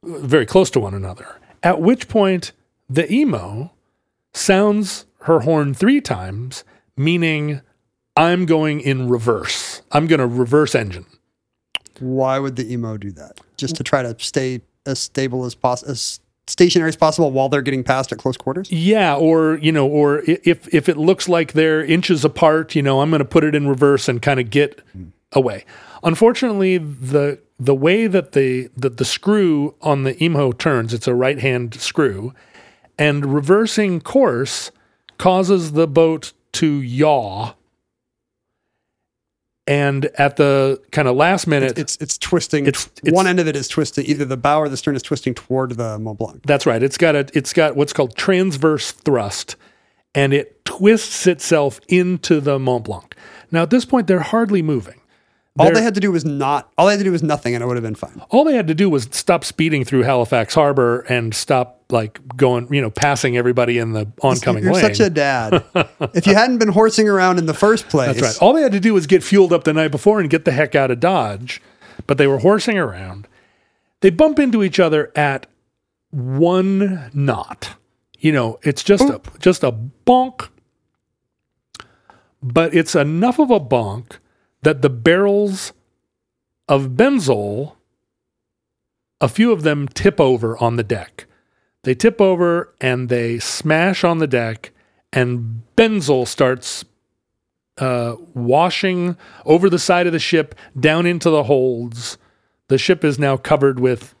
[0.04, 1.40] very close to one another.
[1.62, 2.52] At which point,
[2.88, 3.72] the Imo
[4.32, 6.64] sounds her horn three times,
[6.96, 7.60] meaning
[8.16, 9.82] I'm going in reverse.
[9.90, 11.06] I'm going to reverse engine.
[12.00, 13.40] Why would the Imo do that?
[13.56, 17.62] Just to try to stay as stable as possible, as stationary as possible while they're
[17.62, 18.70] getting past at close quarters.
[18.70, 23.00] Yeah, or you know, or if if it looks like they're inches apart, you know,
[23.00, 25.08] I'm going to put it in reverse and kind of get hmm.
[25.32, 25.64] away.
[26.02, 31.14] Unfortunately, the the way that the that the screw on the Imo turns, it's a
[31.14, 32.34] right hand screw,
[32.98, 34.70] and reversing course
[35.18, 37.54] causes the boat to yaw.
[39.66, 42.66] And at the kind of last minute, It's it's twisting.
[42.66, 44.04] It's- It's, it's- one end of it is twisting.
[44.06, 46.40] Either the bow or the stern is twisting toward the Mont Blanc.
[46.44, 46.82] That's right.
[46.82, 49.54] It's got a it's got what's called transverse thrust
[50.14, 53.14] and it twists itself into the Mont Blanc.
[53.52, 55.00] Now at this point they're hardly moving.
[55.58, 56.70] All They're- they had to do was not.
[56.78, 58.22] All they had to do was nothing, and it would have been fine.
[58.30, 62.72] all they had to do was stop speeding through Halifax Harbor and stop like going,
[62.72, 64.82] you know, passing everybody in the oncoming You're lane.
[64.82, 65.62] such a dad.
[66.14, 68.42] if you hadn't been horsing around in the first place, That's right.
[68.42, 70.52] All they had to do was get fueled up the night before and get the
[70.52, 71.60] heck out of Dodge.
[72.06, 73.28] But they were horsing around.
[74.00, 75.46] They bump into each other at
[76.10, 77.74] one knot.
[78.18, 79.72] You know, it's just a just a
[80.06, 80.48] bonk.
[82.42, 84.16] But it's enough of a bonk
[84.62, 85.72] that the barrels
[86.68, 87.72] of benzol,
[89.20, 91.26] a few of them tip over on the deck.
[91.84, 94.70] They tip over and they smash on the deck,
[95.12, 96.84] and benzol starts
[97.78, 102.18] uh, washing over the side of the ship down into the holds.
[102.68, 104.14] The ship is now covered with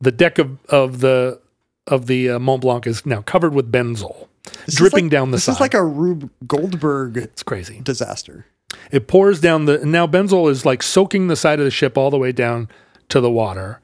[0.00, 1.40] the deck of, of the
[1.86, 5.30] of the uh, Mont Blanc is now covered with benzol, This is dripping like- down
[5.32, 5.52] the This side.
[5.52, 7.80] This is like a Rube Goldberg it's crazy.
[7.82, 8.46] disaster.
[8.90, 12.10] It pours down the now benzol is like soaking the side of the ship all
[12.10, 12.68] the way down
[13.08, 13.80] to the water.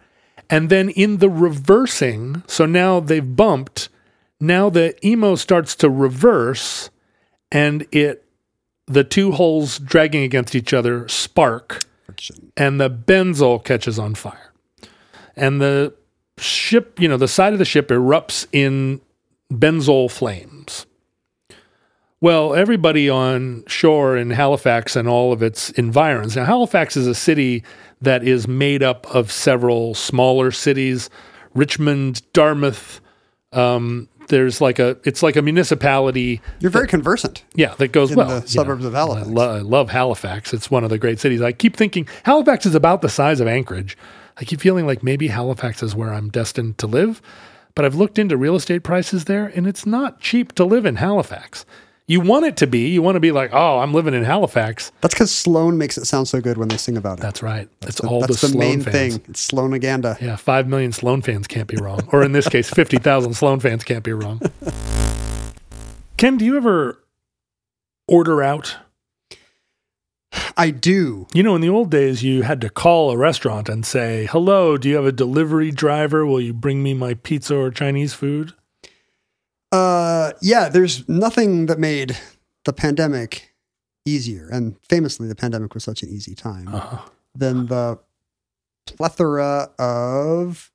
[0.50, 3.88] And then in the reversing, so now they've bumped,
[4.40, 6.90] now the Imo starts to reverse
[7.50, 8.24] and it
[8.86, 12.52] the two holes dragging against each other spark Friction.
[12.56, 14.52] and the benzol catches on fire.
[15.36, 15.94] And the
[16.38, 19.00] ship, you know, the side of the ship erupts in
[19.52, 20.86] benzol flames.
[22.20, 26.34] Well, everybody on shore in Halifax and all of its environs.
[26.36, 27.62] Now, Halifax is a city
[28.00, 31.10] that is made up of several smaller cities
[31.54, 33.00] Richmond, Dartmouth.
[33.52, 37.44] Um, there's like a, it's like a municipality You're very conversant.
[37.54, 38.40] yeah, that goes in well.
[38.40, 39.28] the suburbs of I, Halifax.
[39.28, 40.52] lo- I love Halifax.
[40.52, 41.40] It's one of the great cities.
[41.40, 43.96] I keep thinking Halifax is about the size of Anchorage.
[44.36, 47.22] I keep feeling like maybe Halifax is where I'm destined to live,
[47.74, 50.96] but I've looked into real estate prices there and it's not cheap to live in
[50.96, 51.64] Halifax.
[52.10, 52.88] You want it to be.
[52.88, 54.92] You want to be like, oh, I'm living in Halifax.
[55.02, 57.20] That's because Sloan makes it sound so good when they sing about it.
[57.20, 57.68] That's right.
[57.82, 59.16] It's the, all that's the, the, main fans.
[59.16, 59.24] thing.
[59.28, 60.18] It's Sloanaganda.
[60.18, 62.08] Yeah, five million Sloan fans can't be wrong.
[62.10, 64.40] Or in this case, 50,000 Sloan fans can't be wrong.
[66.16, 66.98] Ken, do you ever
[68.08, 68.76] order out?
[70.56, 71.26] I do.
[71.34, 74.78] You know, in the old days, you had to call a restaurant and say, hello,
[74.78, 76.24] do you have a delivery driver?
[76.24, 78.54] Will you bring me my pizza or Chinese food?
[79.72, 82.16] Uh, yeah, there's nothing that made
[82.64, 83.54] the pandemic
[84.06, 86.98] easier, and famously, the pandemic was such an easy time, Uh-huh.
[87.34, 87.98] than the
[88.86, 90.70] plethora of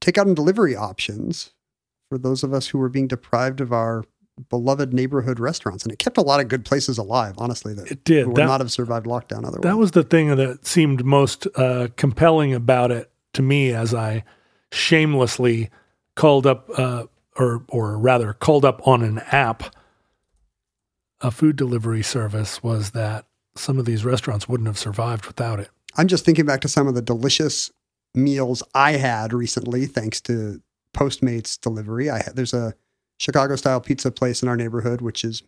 [0.00, 1.52] takeout and delivery options
[2.08, 4.04] for those of us who were being deprived of our
[4.48, 5.84] beloved neighborhood restaurants.
[5.84, 8.26] And it kept a lot of good places alive, honestly, that It did.
[8.26, 9.62] would That- not have survived lockdown otherwise.
[9.62, 14.24] That was the thing that seemed most uh, compelling about it to me as I
[14.72, 15.68] shamelessly
[16.16, 17.04] called up, uh,
[17.36, 19.74] or or rather called up on an app,
[21.20, 25.68] a food delivery service, was that some of these restaurants wouldn't have survived without it.
[25.96, 27.70] I'm just thinking back to some of the delicious
[28.14, 30.60] meals I had recently, thanks to
[30.94, 32.10] Postmates delivery.
[32.10, 32.74] I had, there's a
[33.18, 35.42] Chicago style pizza place in our neighborhood, which is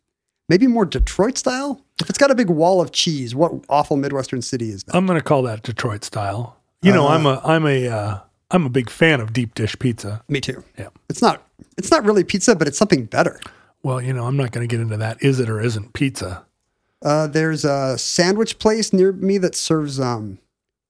[0.49, 1.81] maybe more Detroit style.
[2.01, 4.95] If it's got a big wall of cheese, what awful Midwestern city is that?
[4.95, 6.57] I'm going to call that Detroit style.
[6.83, 8.19] You know, Uh, I'm a I'm a uh,
[8.51, 10.23] I'm a big fan of deep dish pizza.
[10.29, 10.63] Me too.
[10.79, 10.89] Yeah.
[11.09, 11.44] It's not
[11.79, 13.41] it's not really pizza, but it's something better.
[13.83, 15.23] Well, you know, I'm not going to get into that.
[15.23, 16.45] Is it or isn't pizza?
[17.03, 20.39] Uh, there's a sandwich place near me that serves um,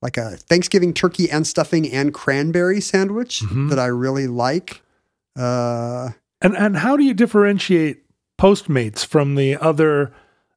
[0.00, 3.68] like a Thanksgiving turkey and stuffing and cranberry sandwich Mhm.
[3.70, 4.82] that I really like.
[5.36, 6.10] Uh,
[6.40, 8.02] And and how do you differentiate
[8.38, 10.12] Postmates from the other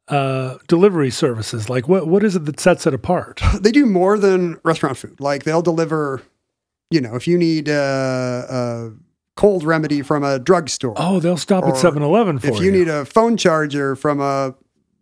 [0.09, 1.69] uh, delivery services?
[1.69, 3.41] Like, what what is it that sets it apart?
[3.61, 5.19] they do more than restaurant food.
[5.19, 6.21] Like they'll deliver,
[6.91, 8.91] you know, if you need a, a
[9.37, 13.05] cold remedy from a drugstore, Oh, they'll stop at 7-Eleven for if you need a
[13.05, 14.53] phone charger from a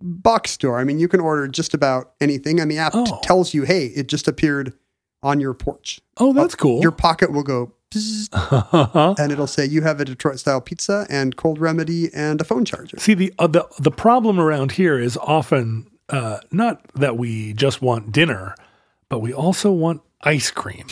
[0.01, 2.59] box store, I mean, you can order just about anything.
[2.59, 3.19] And the app Oh.
[3.23, 4.73] tells you, hey, it just appeared
[5.23, 5.99] on your porch.
[6.17, 6.81] oh, that's cool.
[6.81, 7.71] Your pocket will go,
[9.17, 12.65] and it'll say you have a Detroit style pizza and cold remedy and a phone
[12.65, 12.97] charger.
[12.99, 17.81] See the uh, the the problem around here is often uh, not that we just
[17.81, 18.55] want dinner,
[19.09, 20.85] but we also want ice cream,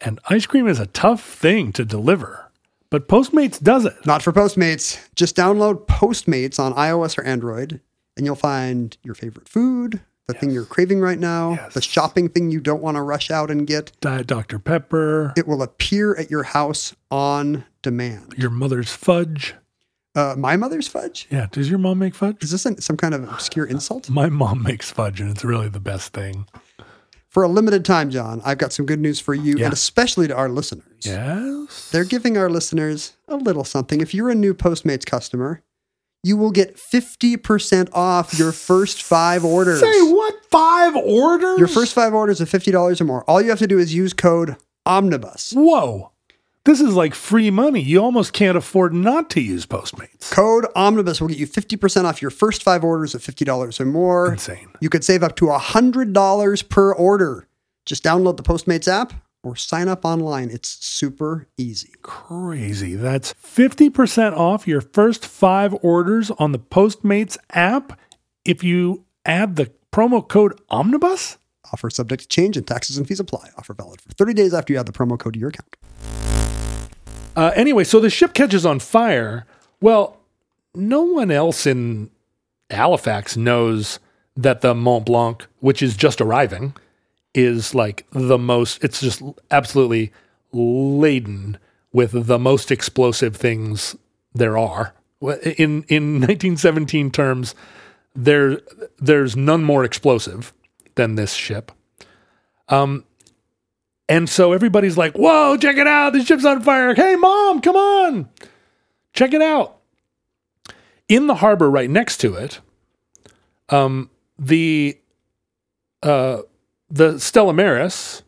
[0.00, 2.43] and ice cream is a tough thing to deliver.
[2.90, 3.94] But Postmates does it.
[4.06, 5.00] Not for Postmates.
[5.16, 7.80] Just download Postmates on iOS or Android,
[8.16, 12.50] and you'll find your favorite food, the thing you're craving right now, the shopping thing
[12.50, 13.92] you don't want to rush out and get.
[14.00, 18.34] Diet Dr Pepper, It will appear at your house on demand.
[18.38, 19.54] your mother's fudge.
[20.16, 21.26] Uh, my mother's fudge?
[21.28, 22.44] Yeah, does your mom make fudge?
[22.44, 24.08] Is this an, some kind of obscure insult?
[24.08, 26.46] My mom makes fudge, and it's really the best thing.
[27.34, 29.64] For a limited time, John, I've got some good news for you, Yeah.
[29.64, 30.86] and especially to our listeners.
[31.02, 31.90] Yes.
[31.90, 34.00] They're giving our listeners a little something.
[34.00, 35.60] If you're a new Postmates customer,
[36.22, 39.80] you will get 50% off your first five orders.
[39.80, 40.34] Say what?
[40.48, 41.58] Five orders?
[41.58, 43.24] Your first five orders of $50 or more.
[43.24, 44.54] All you have to do is use code
[44.86, 45.54] OMNIBUS.
[45.54, 46.12] Whoa.
[46.64, 47.82] This is like free money.
[47.82, 50.30] You almost can't afford not to use Postmates.
[50.30, 54.32] Code OMNIBUS will get you 50% off your first five orders of $50 or more.
[54.32, 54.68] Insane.
[54.80, 57.48] You could save up to $100 per order.
[57.84, 59.12] Just download the Postmates app
[59.42, 60.48] or sign up online.
[60.48, 61.90] It's super easy.
[62.00, 62.94] Crazy.
[62.94, 68.00] That's 50% off your first five orders on the Postmates app
[68.46, 71.36] if you add the promo code Omnibus?
[71.74, 73.50] Offer subject to change and taxes and fees apply.
[73.58, 75.76] Offer valid for 30 days after you add the promo code to your account.
[77.36, 79.46] Uh, anyway, so the ship catches on fire.
[79.80, 80.18] Well,
[80.74, 82.10] no one else in
[82.70, 83.98] Halifax knows
[84.36, 86.74] that the Mont Blanc, which is just arriving,
[87.34, 90.12] is like the most, it's just absolutely
[90.52, 91.58] laden
[91.92, 93.96] with the most explosive things
[94.34, 94.94] there are.
[95.20, 97.54] In, in 1917 terms,
[98.14, 98.60] there,
[98.98, 100.52] there's none more explosive
[100.94, 101.72] than this ship.
[102.68, 103.04] Um,
[104.08, 106.12] and so everybody's like, whoa, check it out.
[106.12, 106.94] The ship's on fire.
[106.94, 108.28] Hey, mom, come on.
[109.12, 109.78] Check it out.
[111.08, 112.60] In the harbor right next to it,
[113.68, 114.98] um, the
[116.02, 116.42] uh,
[116.90, 118.22] the Stella Maris,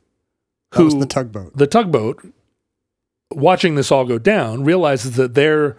[0.75, 1.57] who the tugboat.
[1.57, 2.27] the tugboat,
[3.31, 5.77] watching this all go down, realizes that they're,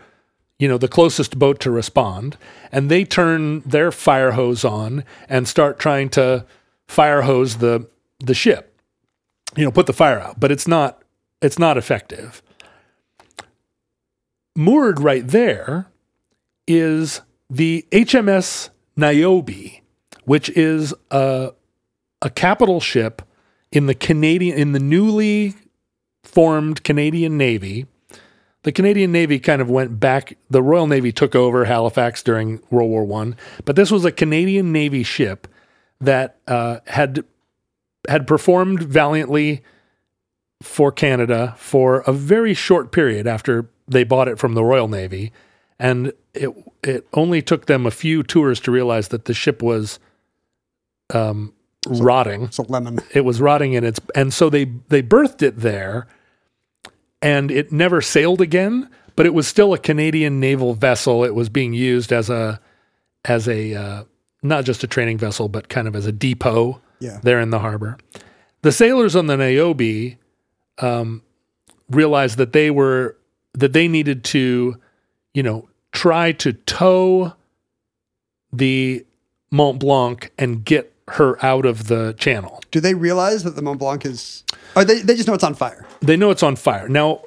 [0.59, 2.37] you know, the closest boat to respond,
[2.71, 6.45] and they turn their fire hose on and start trying to
[6.87, 7.87] fire hose the
[8.19, 8.76] the ship.
[9.57, 11.01] You know, put the fire out, but it's not
[11.41, 12.41] it's not effective.
[14.55, 15.87] Moored right there
[16.67, 19.81] is the HMS Niobe,
[20.25, 21.53] which is a
[22.21, 23.23] a capital ship
[23.71, 25.55] in the Canadian in the newly
[26.23, 27.87] formed Canadian Navy.
[28.63, 30.37] The Canadian Navy kind of went back.
[30.49, 33.35] The Royal Navy took over Halifax during World War One,
[33.65, 35.47] but this was a Canadian Navy ship
[35.99, 37.23] that uh, had
[38.07, 39.63] had performed valiantly
[40.61, 45.31] for Canada for a very short period after they bought it from the Royal Navy,
[45.79, 46.49] and it
[46.83, 49.99] it only took them a few tours to realize that the ship was
[51.13, 51.53] um,
[51.87, 52.43] rotting.
[52.43, 52.99] It's a lemon.
[53.13, 56.07] it was rotting in its and so they they berthed it there
[57.21, 61.23] and it never sailed again but it was still a canadian naval vessel.
[61.23, 62.59] It was being used as a
[63.25, 64.03] as a uh,
[64.43, 67.19] not just a training vessel but kind of as a depot Yeah.
[67.23, 67.97] there in the harbor
[68.61, 70.17] the sailors on the niobe
[70.79, 71.21] um,
[71.89, 73.15] realized that they were
[73.53, 74.77] that they needed to
[75.33, 77.33] you know try to tow
[78.51, 79.05] the
[79.51, 83.79] mont blanc and get her out of the channel Do they realize that the Mont
[83.79, 84.43] Blanc is.
[84.75, 85.87] Or they, they just know it's on fire.
[86.01, 86.89] they know it's on fire.
[86.89, 87.21] Now,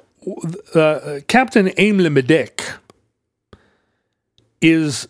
[0.75, 2.77] uh, Captain Aim Le Medec
[4.61, 5.09] is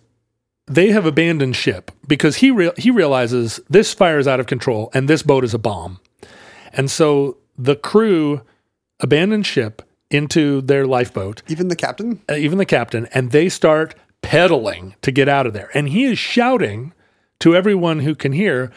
[0.71, 4.91] they have abandoned ship because he rea- he realizes this fire is out of control
[4.95, 5.99] and this boat is a bomb,
[6.73, 8.41] and so the crew
[9.01, 12.21] abandon ship into their lifeboat, Even the captain?
[12.31, 15.71] uh, even the captain, and they start pedaling to get out of there.
[15.75, 16.93] And he is shouting
[17.41, 18.71] to everyone who can hear,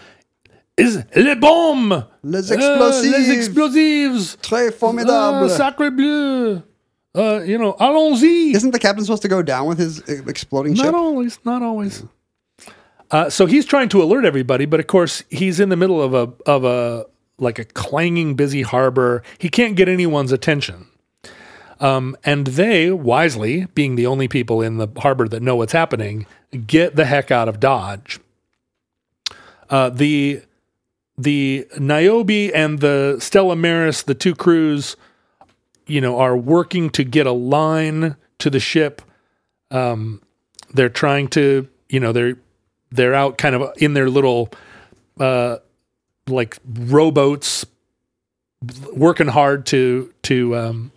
[0.78, 5.50] "Is les bombes, Les Uh, les explosifs, Très Ah, formidable.
[5.50, 6.64] sacre bleu.
[7.16, 8.56] Uh, you know, allons-y.
[8.56, 10.86] Isn't the captain supposed to go down with his uh, exploding ship?
[10.86, 12.04] Not always, not always.
[13.12, 16.14] Uh, so he's trying to alert everybody, but of course he's in the middle of
[16.16, 17.06] a of a
[17.38, 19.22] like a clanging busy harbor.
[19.38, 20.88] He can't get anyone's attention.
[21.80, 26.26] Um, and they wisely, being the only people in the harbor that know what's happening,
[26.66, 28.20] get the heck out of Dodge.
[29.70, 30.42] Uh, the
[31.18, 34.96] the Niobe and the Stella Maris, the two crews,
[35.88, 39.02] you know, are working to get a line to the ship.
[39.72, 40.22] Um,
[40.74, 42.38] they're trying to, you know, they're
[42.92, 44.50] they're out kind of in their little
[45.20, 45.58] uh,
[46.28, 47.66] like rowboats,
[48.94, 50.92] working hard to to um,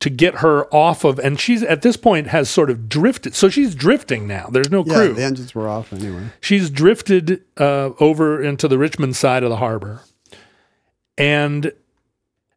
[0.00, 3.34] to get her off of, and she's at this point has sort of drifted.
[3.34, 4.48] So she's drifting now.
[4.50, 6.28] There's no Yeah, crew the engines were off anyway.
[6.40, 10.02] she's drifted uh, over into the Richmond side of the harbor,
[11.16, 11.72] and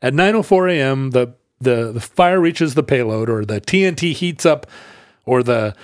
[0.02, 1.12] at 9:04 a.m.
[1.12, 4.66] the the the fire reaches the payload, or the TNT heats up,
[5.26, 5.76] or the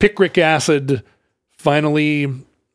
[0.00, 1.02] picric acid
[1.58, 2.20] finally,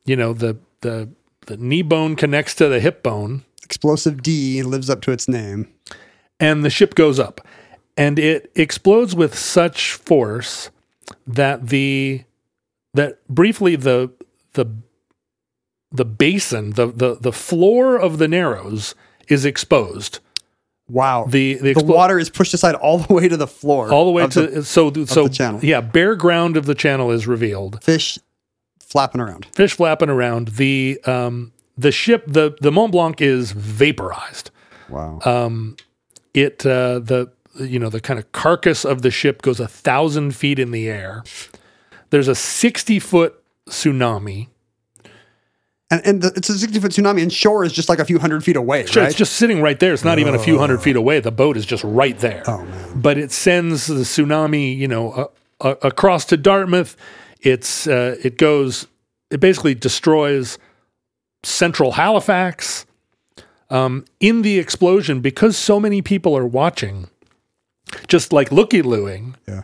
[0.05, 1.10] you know, the the
[1.47, 5.68] the knee bone connects to the hip bone, Explosive D lives up to its name.
[6.39, 7.41] and the ship goes up
[7.97, 10.72] and it explodes with such force
[11.28, 12.24] that the
[12.93, 14.10] that briefly the
[14.53, 14.66] the
[15.91, 18.95] the basin the the the floor of the narrows
[19.28, 20.20] is exposed
[20.90, 21.26] Wow.
[21.28, 23.92] The- the the water is pushed aside all the way to the floor.
[23.92, 25.60] all the way to so so the channel.
[25.64, 27.84] yeah, bare ground of the channel is revealed.
[27.84, 28.18] fish
[28.80, 29.46] flapping around.
[29.54, 30.50] Fish flapping around.
[30.50, 34.50] The um the ship the the Mont Blanc is vaporized.
[34.90, 35.20] Wow.
[35.24, 35.78] Um,
[36.34, 40.36] it uh, the you know the kind of carcass of the ship goes a thousand
[40.36, 41.24] feet in the air.
[42.10, 44.48] There's a sixty foot tsunami.
[45.92, 48.20] And and the, it's a 60 foot tsunami, and shore is just like a few
[48.20, 49.10] hundred feet away, Sure, right?
[49.10, 49.94] it's just sitting right there.
[49.94, 51.20] It's not even a few hundred feet away.
[51.20, 52.44] The boat is just right there.
[52.48, 53.02] Oh, man.
[53.02, 55.26] But it sends the tsunami, you know, uh,
[55.62, 56.96] uh, across to Dartmouth.
[57.42, 58.88] It's uh, it goes.
[59.32, 60.58] It basically destroys
[61.44, 62.86] central Halifax.
[63.72, 67.08] Um, in the explosion, because so many people are watching,
[68.08, 69.62] just like looky looing, Yeah.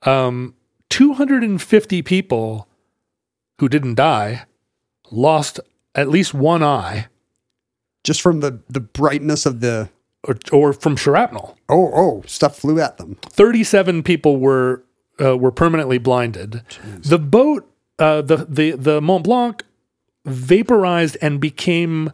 [0.00, 0.54] um,
[0.88, 2.66] 250 people
[3.58, 4.46] who didn't die
[5.14, 5.60] lost
[5.94, 7.06] at least one eye
[8.02, 9.88] just from the the brightness of the
[10.26, 11.56] or, or from shrapnel.
[11.68, 13.16] oh oh stuff flew at them.
[13.22, 14.84] 37 people were
[15.20, 16.62] uh, were permanently blinded.
[17.00, 19.64] The boat, uh, the the the Mont Blanc,
[20.24, 22.12] vaporized and became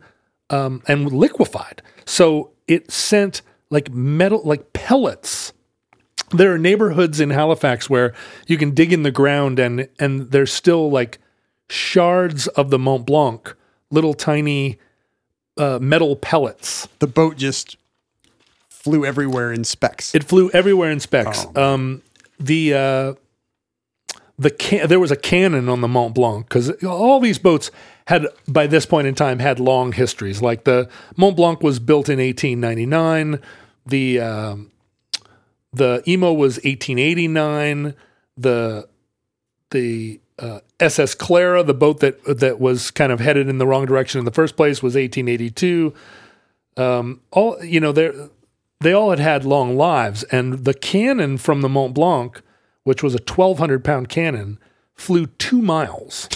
[0.51, 1.83] um, and liquefied.
[2.05, 5.53] So it sent like metal, like pellets.
[6.33, 8.15] There are neighborhoods in Halifax where
[8.47, 11.19] you can dig in the ground and and there's still like
[11.71, 13.55] shards of the Mont Blanc,
[13.91, 14.79] little tiny
[15.57, 16.89] uh, metal pellets.
[16.99, 17.77] The boat just
[18.68, 20.14] flew everywhere in specks.
[20.14, 21.47] It flew everywhere in specs.
[21.55, 22.03] Oh, um,
[22.39, 23.14] the uh,
[24.39, 27.71] the can- there was a cannon on the Mont Blanc because all these boats
[28.07, 30.41] had by this point in time had long histories.
[30.43, 33.41] Like the Mont Blanc was built in 1899.
[33.87, 34.73] The um,
[35.73, 37.95] the Imo was 1889.
[38.37, 38.89] The
[39.71, 43.86] the uh, SS Clara, the boat that that was kind of headed in the wrong
[43.86, 45.93] direction in the first place, was 1882.
[46.76, 48.11] Um, all you know, they
[48.80, 52.41] they all had had long lives, and the cannon from the Mont Blanc,
[52.84, 54.59] which was a 1,200 pound cannon,
[54.95, 56.28] flew two miles,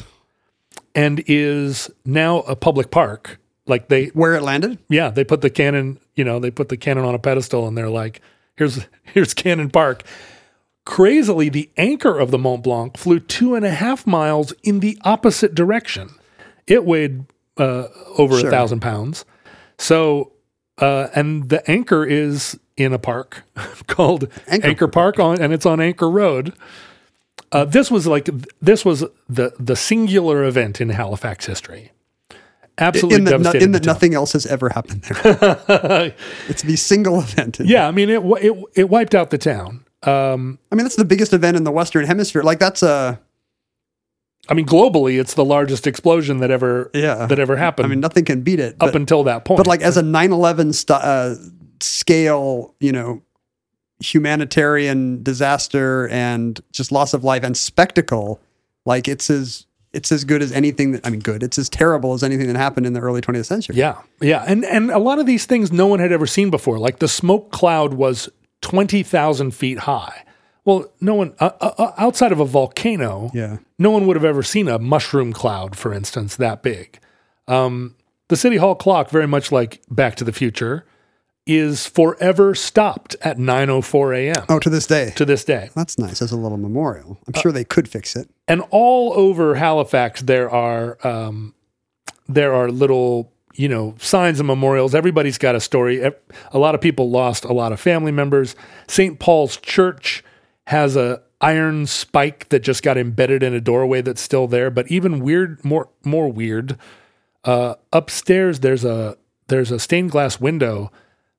[0.94, 3.38] and is now a public park.
[3.66, 4.78] Like they, Where it landed?
[4.90, 7.78] yeah, they put the cannon, you know, they put the cannon on a pedestal, and
[7.78, 8.20] they're like,
[8.57, 10.02] "Here's here's Cannon Park."
[10.85, 14.99] Crazily, the anchor of the Mont Blanc flew two and a half miles in the
[15.03, 16.11] opposite direction.
[16.66, 17.24] It weighed
[17.57, 17.87] uh,
[18.18, 18.49] over Sure.
[18.49, 19.24] a thousand pounds.
[19.78, 20.32] So,
[20.78, 23.45] uh, and the anchor is in a park
[23.87, 26.53] called Anchor Anchor, Park on, and it's on Anchor Road.
[27.53, 28.28] Uh, this was like
[28.61, 31.93] this was the the singular event in Halifax history.
[32.76, 36.14] Absolutely in that, no, in that nothing else has ever happened there.
[36.49, 37.61] it's the single event.
[37.61, 39.85] Yeah, I mean it it it wiped out the town.
[40.07, 42.42] Um, I mean that's the biggest event in the Western Hemisphere.
[42.42, 43.20] Like that's a
[44.48, 47.86] I mean globally, it's the largest explosion that ever yeah that ever happened.
[47.86, 48.74] I mean nothing can beat it.
[48.74, 49.57] up But, until that point.
[49.59, 51.34] but like as a 9/11 st- uh,
[51.80, 53.22] scale, you know,
[54.00, 58.40] humanitarian disaster and just loss of life and spectacle,
[58.84, 61.42] like it's as it's as good as anything that I mean, good.
[61.42, 63.76] It's as terrible as anything that happened in the early 20th century.
[63.76, 66.78] yeah, yeah, and and a lot of these things no one had ever seen before.
[66.78, 68.28] Like the smoke cloud was
[68.65, 70.25] twenty thousand feet high.
[70.65, 73.31] Well, no one uh, uh, uh, outside of a volcano.
[73.35, 73.59] Yeah.
[73.79, 76.99] no one would have ever seen a mushroom cloud, for instance, that big.
[77.47, 77.97] Um,
[78.29, 80.87] the City Hall clock, very much like Back to the Future,
[81.47, 84.47] is forever stopped at 9:04 a.m.
[84.49, 85.12] Oh, to this day.
[85.17, 85.69] to this day.
[85.75, 87.19] That's nice as a little memorial.
[87.27, 88.31] I'm sure they could fix it.
[88.49, 91.53] And all over Halifax, there are um,
[92.27, 94.94] there are little you know signs and memorials.
[94.94, 96.02] Everybody's got a story.
[96.02, 98.55] A lot of people lost a lot of family members.
[98.86, 99.18] St.
[99.18, 100.22] Paul's Church
[100.66, 104.70] has a iron spike that just got embedded in a doorway that's still there.
[104.70, 106.78] But even weird, more more weird.
[107.44, 109.16] Uh, upstairs, there's a
[109.48, 110.90] there's a stained glass window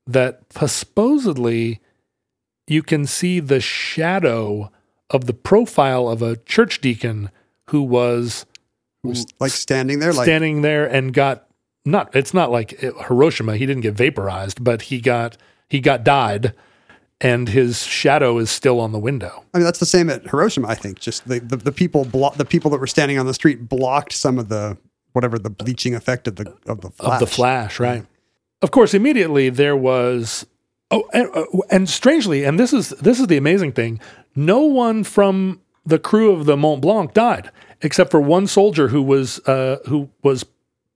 [0.08, 1.82] that supposedly
[2.68, 4.72] you can see the shadow
[5.10, 7.30] of the profile of a church deacon
[7.70, 8.46] who was
[9.04, 11.45] Was, like standing there, like standing there and got
[11.86, 15.38] not it's not like Hiroshima he didn't get vaporized but he got
[15.70, 16.54] he got died
[17.22, 20.68] and his shadow is still on the window I mean, that's the same at Hiroshima.
[20.68, 23.34] I think just the the, the people blo- the people that were standing on the
[23.34, 24.78] street blocked some of the
[25.14, 27.14] whatever the bleaching effect of the of the flash.
[27.14, 28.06] of the flash right
[28.62, 30.46] of course immediately there was
[30.92, 34.00] oh and, uh, and strangely and this is this is the amazing thing
[34.36, 37.50] no one from the crew of the Mont Blanc died
[37.82, 40.46] except for one soldier who was uh, who was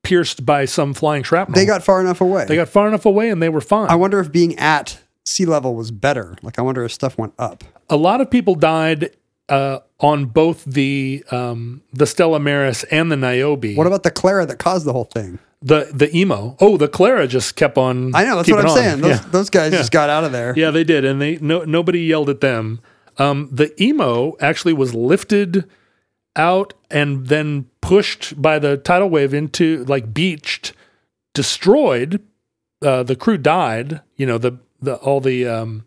[0.04, 2.46] pierced by some flying shrapnel They got far enough away.
[2.46, 5.46] they got far enough away and they were fine I wonder if being at sea
[5.46, 6.36] level was better.
[6.42, 7.64] Like I wonder if stuff went up.
[7.90, 9.12] a lot of people died
[9.50, 13.76] uh, on both the um, the Stella Maris and the Niobe.
[13.76, 15.40] What about the Clara that caused the whole thing?
[15.62, 16.56] the the Imo?
[16.62, 18.16] Oh, the Clara just kept on.
[18.16, 18.78] I know that's what I'm on.
[18.78, 19.02] saying.
[19.02, 19.26] Those, Yeah.
[19.32, 20.54] those guys just got out of there.
[20.56, 22.80] Yeah, they did, and they no nobody yelled at them.
[23.18, 25.66] Um, the Imo actually was lifted
[26.36, 30.74] out and then pushed by the tidal wave into like beached,
[31.34, 32.22] destroyed.
[32.82, 34.02] Uh, the crew died.
[34.16, 35.86] You know the the all the um,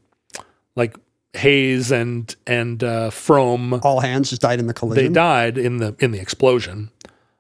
[0.76, 0.97] like
[1.34, 3.74] Hayes and and uh, From.
[3.82, 5.05] All hands just died in the collision.
[5.05, 6.90] They died in the in the explosion,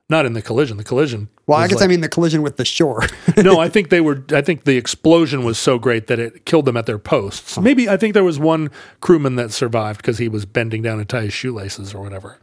[0.08, 0.78] not in the collision.
[0.78, 1.28] The collision.
[1.46, 3.02] Well, I guess like- I mean the collision with the shore.
[3.36, 4.24] no, I think they were.
[4.32, 7.58] I think the explosion was so great that it killed them at their posts.
[7.58, 11.04] Maybe I think there was one crewman that survived because he was bending down to
[11.04, 12.38] tie his shoelaces or whatever.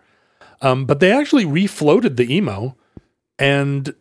[0.61, 2.75] Um, but they actually refloated the Imo,
[3.37, 3.93] and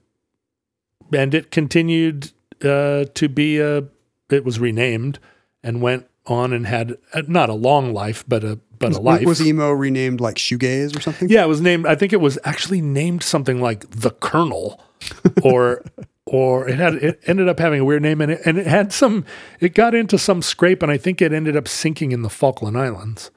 [1.12, 2.32] and it continued
[2.62, 3.84] uh, to be a.
[4.30, 5.18] It was renamed
[5.62, 9.24] and went on and had uh, not a long life, but a but a life.
[9.24, 11.28] was emo renamed like shoegaze or something?
[11.28, 11.86] Yeah, it was named.
[11.86, 14.82] I think it was actually named something like the Colonel,
[15.42, 15.84] or
[16.26, 18.92] or it had it ended up having a weird name, and it and it had
[18.92, 19.24] some.
[19.60, 22.76] It got into some scrape, and I think it ended up sinking in the Falkland
[22.76, 23.30] Islands,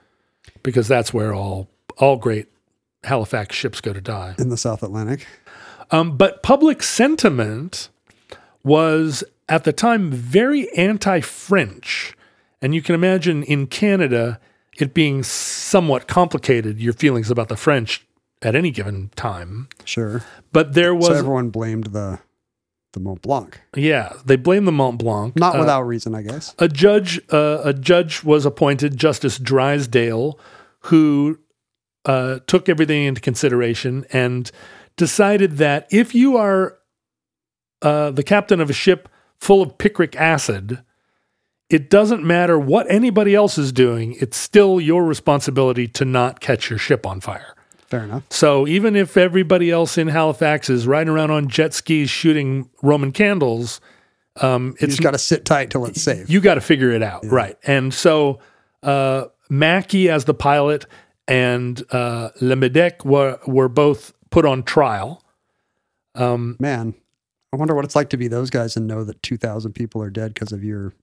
[0.64, 2.48] because that's where all all great
[3.04, 4.36] Halifax ships go to die.
[4.38, 5.26] In the South Atlantic.
[5.90, 7.90] Um, but public sentiment
[8.64, 12.16] was at the time very anti-French,
[12.62, 14.40] and you can imagine in Canada
[14.78, 16.80] it being somewhat complicated.
[16.80, 18.06] Your feelings about the French
[18.42, 20.24] at any given time, Sure.
[20.54, 22.20] but there was so everyone blamed the
[22.94, 23.58] the Mont Blanc.
[23.76, 26.54] yeah they blame the Mont Blanc Not Uh, without reason, I guess.
[26.60, 30.38] a judge uh, a judge was appointed justice drysdale
[30.86, 31.40] who
[32.06, 34.52] uh, took everything into consideration and
[34.98, 36.78] decided that if you are
[37.82, 40.84] uh, the captain of a ship full of picric acid
[41.70, 46.70] it doesn't matter what anybody else is doing it's still your responsibility to not catch
[46.70, 47.56] your ship on fire
[47.88, 48.24] Fair enough.
[48.30, 53.12] so even if everybody else in halifax is riding around on jet skis shooting roman
[53.12, 53.82] candles
[54.40, 56.30] um, it's got to sit tight till it's safe.
[56.30, 57.58] you got to figure it out, right?
[57.64, 58.40] And so
[58.82, 60.86] uh, Mackey as the pilot
[61.32, 65.24] and uh, Le Medec were were both put on trial.
[66.16, 66.94] Um, Man,
[67.54, 70.10] I wonder what it's like to be those guys and know that 2,000 people are
[70.10, 70.94] dead because of your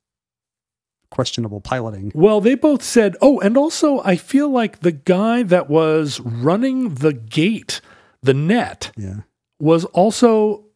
[1.11, 2.13] questionable piloting.
[2.15, 6.95] well, they both said, oh, and also I feel like the guy that was running
[6.97, 7.81] the gate,
[8.23, 9.21] the net, Yeah.
[9.59, 10.67] was also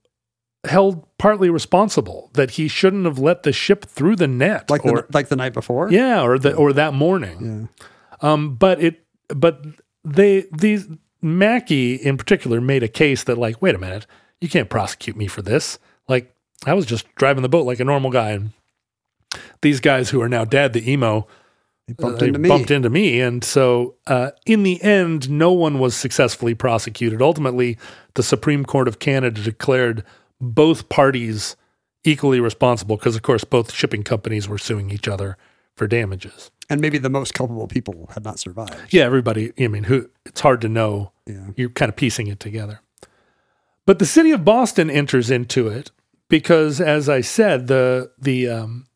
[0.65, 5.03] held partly responsible that he shouldn't have let the ship through the net, Like or
[5.03, 5.91] the, like the night before?
[5.91, 7.69] yeah, or the or that morning.
[8.23, 8.33] Yeah.
[8.33, 9.65] Um, but it, but
[10.05, 10.89] they, these
[11.21, 14.07] Mackey in particular made a case that like, wait a minute,
[14.41, 15.79] you can't prosecute me for this.
[16.09, 16.35] Like,
[16.67, 18.53] I was just driving the boat like a normal guy, and
[19.63, 21.27] these guys who are now dead, the Imo,
[21.89, 22.49] They bumped into me.
[22.49, 27.21] bumped into me, and so uh, in the end, no one was successfully prosecuted.
[27.21, 27.79] Ultimately,
[28.15, 30.05] the Supreme Court of Canada declared
[30.41, 31.57] both parties
[32.05, 35.37] equally responsible because, of course, both shipping companies were suing each other
[35.77, 36.52] for damages.
[36.73, 38.75] And maybe the most culpable people had not survived.
[38.91, 39.53] Yeah, everybody.
[39.61, 40.09] I mean, who?
[40.27, 41.13] It's hard to know.
[41.27, 41.49] Yeah.
[41.57, 42.81] You're kind of piecing it together.
[43.87, 45.91] But the city of Boston enters into it
[46.29, 48.87] because, as I said, the the um,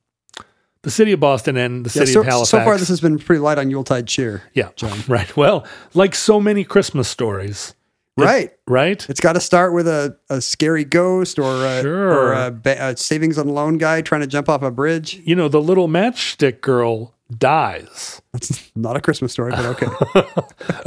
[0.83, 2.51] the city of Boston and the Yeah, city so, of Halifax.
[2.51, 4.43] so far, this has been pretty light on Yuletide cheer.
[4.55, 4.99] yeah, John.
[5.09, 5.37] right.
[5.37, 7.75] Well, like so many Christmas stories,
[8.17, 8.53] Right.
[8.69, 9.05] right?
[9.11, 12.09] It's got to start with a, a scary ghost or a, Sure.
[12.13, 15.21] or a, ba- a savings and loan guy trying to jump off a bridge.
[15.25, 18.23] You know, the little matchstick girl dies.
[18.33, 19.87] That's not a Christmas story, but okay.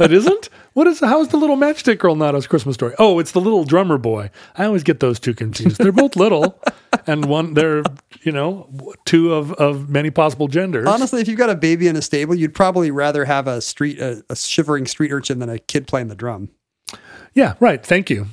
[0.00, 0.48] It isn't.
[0.72, 1.00] What is?
[1.00, 2.94] How is the little matchstick girl not a Christmas story?
[2.98, 4.30] Oh, it's the little drummer boy.
[4.56, 5.78] I always get those two confused.
[5.78, 6.58] They're both little,
[7.06, 7.82] and one they're
[8.22, 8.68] you know
[9.04, 10.86] two of of many possible genders.
[10.86, 13.98] Honestly, if you've got a baby in a stable, you'd probably rather have a street
[14.00, 16.50] a, a shivering street urchin than a kid playing the drum.
[17.34, 17.84] Yeah, right.
[17.84, 18.26] Thank you.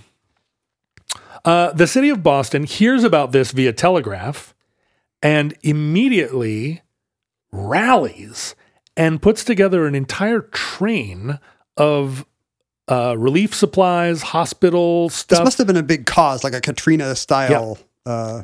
[1.43, 4.53] Uh, the city of Boston hears about this via telegraph
[5.21, 6.81] and immediately
[7.51, 8.55] rallies
[8.95, 11.39] and puts together an entire train
[11.75, 12.25] of
[12.89, 15.43] uh, relief supplies, hospital This stuff.
[15.43, 18.43] must have been a big cause, like a Katrina style uh,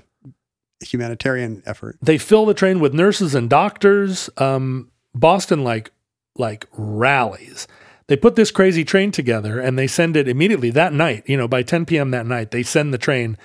[0.82, 1.98] humanitarian effort.
[2.02, 4.30] they fill the train with nurses and doctors.
[4.38, 5.92] Um, Boston like
[6.36, 7.68] like rallies.
[8.08, 11.24] They put this crazy train together and they send it immediately that night.
[11.26, 12.12] You know, by 10 p.m.
[12.12, 13.38] that night, they send the train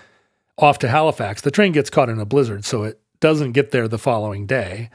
[0.56, 1.42] off to Halifax.
[1.42, 4.90] The train gets caught in a blizzard, so it doesn't get there the following day.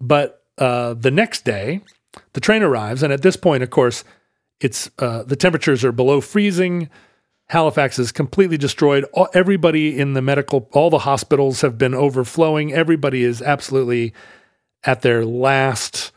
[0.00, 1.80] But uh, the next day,
[2.32, 4.04] the train arrives, and at this point, of course,
[4.60, 6.90] it's uh, the temperatures are below freezing.
[7.48, 9.04] Halifax is completely destroyed.
[9.12, 12.72] All, everybody in the medical, all the hospitals have been overflowing.
[12.72, 14.12] Everybody is absolutely
[14.84, 16.12] at their last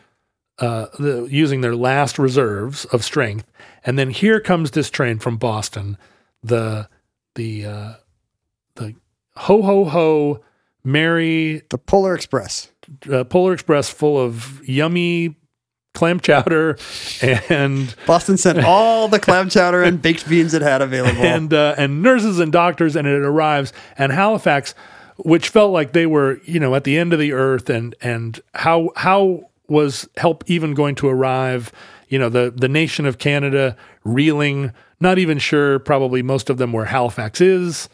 [0.60, 3.50] uh, the, using their last reserves of strength,
[3.86, 5.98] and then here comes this train from Boston,
[6.44, 6.88] the
[7.36, 7.94] the uh,
[8.76, 8.96] the
[9.36, 10.44] ho ho ho,
[10.84, 12.73] merry The Polar Express.
[13.10, 15.36] Uh, Polar Express full of yummy
[15.94, 16.78] clam chowder
[17.22, 21.22] and Boston sent all the clam chowder and baked beans it had available.
[21.22, 23.74] and uh, and nurses and doctors, and it arrives.
[23.98, 24.74] And Halifax,
[25.18, 28.40] which felt like they were, you know, at the end of the earth, and and
[28.54, 31.72] how how was help even going to arrive?
[32.10, 35.80] You know, the the nation of Canada reeling, not even sure.
[35.80, 37.90] Probably most of them where Halifax is,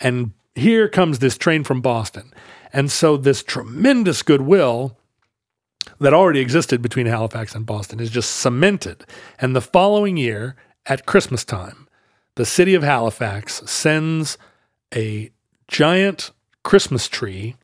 [0.00, 2.32] and here comes this train from Boston,
[2.72, 4.96] and so this tremendous goodwill
[6.00, 9.04] that already existed between Halifax and Boston is just cemented.
[9.38, 10.56] And the following year,
[10.86, 11.88] at Christmas time,
[12.34, 14.38] the city of Halifax sends
[14.94, 15.30] a
[15.68, 16.30] giant
[16.62, 17.56] Christmas tree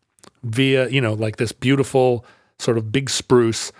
[0.42, 2.24] via, you know, like this beautiful
[2.58, 3.72] sort of big spruce.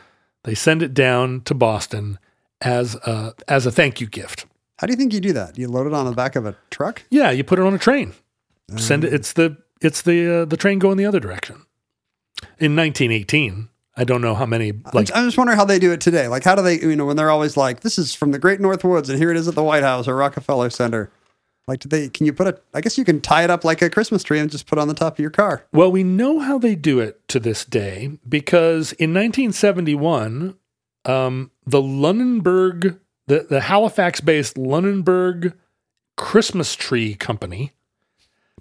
[0.45, 2.19] They send it down to Boston
[2.61, 4.47] as a as a thank you gift.
[4.79, 5.59] How do you think you do that?
[5.59, 7.03] You load it on the back of a truck?
[7.11, 8.15] Yeah, you put it on a train.
[8.77, 9.13] Send it.
[9.13, 9.17] Ah.
[9.17, 11.67] It's the it's the uh, the train going the other direction.
[12.59, 13.69] In 1918,
[13.99, 16.29] I don't know how many like I'm just wondering how they do it today.
[16.29, 18.61] Like, how do they, you know, when they're always like, this is from the Great
[18.61, 21.11] North Woods and here it is at the White House or Rockefeller Center.
[21.67, 23.83] Like, do they, can you put a, I guess you can tie it up like
[23.83, 25.67] a Christmas tree and just put it on the top of your car.
[25.73, 30.57] Well, we know how they do it to this day because in 1971,
[31.05, 35.55] um, the Lunenburg, the, the Halifax based Lunenburg
[36.17, 37.73] Christmas Tree Company,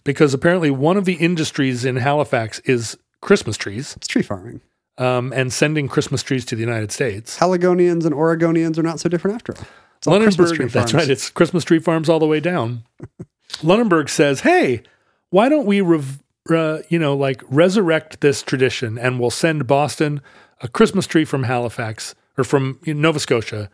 [0.04, 4.62] because apparently one of the industries in Halifax is Christmas trees It's tree farming.
[4.98, 7.38] um, and sending Christmas trees to the United States.
[7.38, 9.66] Haligonians and Oregonians are not so different after all.
[9.98, 11.10] It's all Christmas tree Lunenburg, that's right.
[11.10, 12.84] It's Christmas tree farms all the way down.
[13.64, 14.84] Lunenburg says, "Hey,
[15.30, 20.22] why don't we, rev- uh, you know, like resurrect this tradition, and we'll send Boston
[20.62, 23.70] a Christmas tree from Halifax or from Nova Scotia,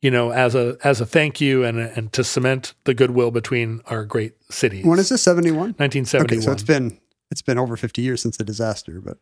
[0.00, 3.80] you know, as a as a thank you and and to cement the goodwill between
[3.86, 5.22] our great cities." When is this?
[5.22, 5.74] 71?
[5.76, 6.24] 1971.
[6.24, 6.98] Okay, so it's been,
[7.30, 9.18] it's been over 50 years since the disaster, but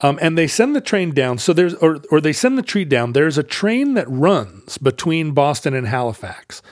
[0.00, 1.38] Um, and they send the train down.
[1.38, 3.14] So there's, or, or they send the tree down.
[3.14, 6.62] There's a train that runs between Boston and Halifax.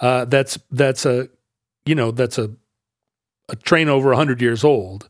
[0.00, 1.28] Uh, that's that's a,
[1.84, 2.50] you know, that's a,
[3.50, 5.08] a train over hundred years old.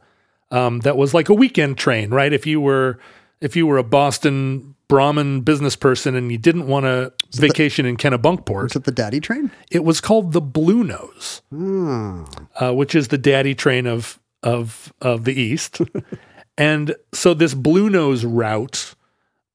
[0.51, 2.33] Um, that was like a weekend train, right?
[2.33, 2.99] If you were,
[3.41, 7.97] if you were a Boston Brahmin business person and you didn't want to vacation in
[7.97, 9.51] Kennebunkport, is it the daddy train?
[9.71, 12.27] it was called the Blue Nose Oh,
[12.61, 15.81] uh, which is the daddy train of of of the East.
[16.59, 18.95] and so this Blue Nose route,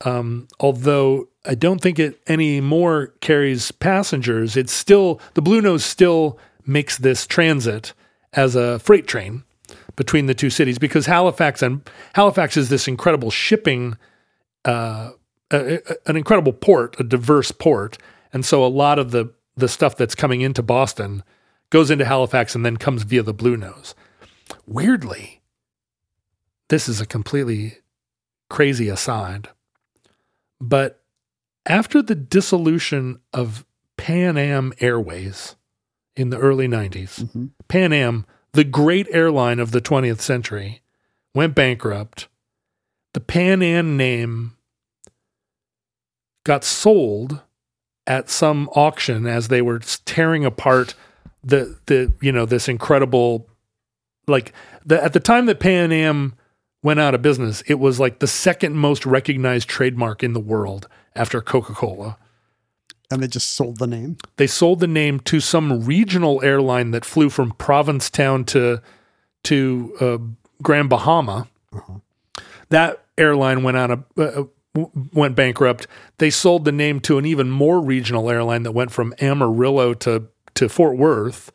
[0.05, 6.39] um, although I don't think it anymore carries passengers, it's still the Blue Nose still
[6.65, 7.93] makes this transit
[8.33, 9.43] as a freight train
[9.95, 11.81] between the two cities because Halifax and
[12.13, 13.97] Halifax is this incredible shipping,
[14.65, 15.11] uh,
[15.51, 17.97] a, a- an incredible port, a diverse port,
[18.33, 21.23] and so a lot of the the stuff that's coming into Boston
[21.69, 23.95] goes into Halifax and then comes via the Blue Nose.
[24.67, 25.41] Weirdly,
[26.69, 27.77] this is a completely
[28.49, 29.47] crazy aside,
[30.59, 31.01] but
[31.65, 33.65] after the dissolution of
[33.97, 35.55] Pan Am Airways
[36.17, 37.51] in the early 90s, Mhm.
[37.67, 40.81] Pan Am, the great airline of the 20th century,
[41.33, 42.27] went bankrupt.
[43.13, 44.54] The Pan Am name
[46.45, 47.41] got sold
[48.07, 50.95] at some auction as they were tearing apart
[51.43, 53.49] the the you know this incredible
[54.27, 54.53] like
[54.85, 56.33] the at the time that Pan Am
[56.81, 60.87] went out of business, it was like the second most recognized trademark in the world
[61.15, 62.15] after Coca-Cola.
[63.09, 64.17] and they just sold the name.
[64.37, 68.81] They sold the name to some regional airline that flew from Provincetown to
[69.45, 70.17] to uh,
[70.61, 71.47] Grand Bahama.
[72.69, 74.43] That airline went out of uh,
[75.13, 75.87] went bankrupt.
[76.17, 80.27] They sold the name to an even more regional airline that went from Amarillo to
[80.55, 81.51] to Fort Worth.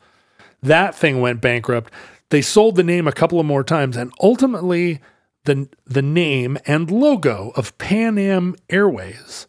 [0.61, 1.91] That thing went bankrupt.
[2.29, 5.01] They sold the name a couple of more times, and ultimately,
[5.45, 9.47] the the name and logo of Pan Am Airways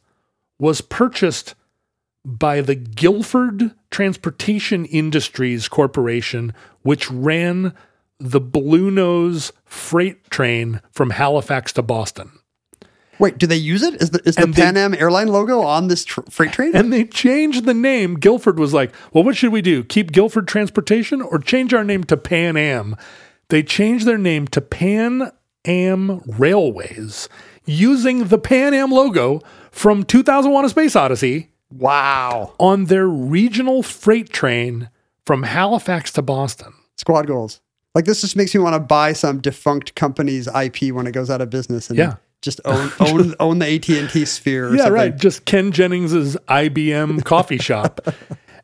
[0.58, 1.54] was purchased
[2.24, 7.74] by the Guilford Transportation Industries Corporation, which ran
[8.18, 12.30] the Blue Nose freight train from Halifax to Boston.
[13.18, 14.00] Wait, do they use it?
[14.02, 16.74] Is the is the And they- Pan Am airline logo on this tr- freight train?
[16.74, 18.14] And they changed the name.
[18.16, 19.84] Guilford was like, well, what should we do?
[19.84, 22.96] Keep Guilford Transportation or change our name to Pan Am?
[23.48, 25.30] They changed their name to Pan
[25.66, 27.28] Am Railways
[27.66, 29.40] using the Pan Am logo
[29.70, 34.88] from 2001 A Space Odyssey wow, on their regional freight train
[35.24, 36.72] from Halifax to Boston.
[36.96, 37.60] squad goals.
[37.94, 41.30] Like this just makes me want to buy some defunct company's IP when it goes
[41.30, 42.14] out of business and Yeah.
[42.42, 44.68] Just own own own the AT and T sphere.
[44.68, 44.92] Or yeah, something.
[44.92, 45.16] right.
[45.16, 48.06] Just Ken Jennings's IBM coffee shop.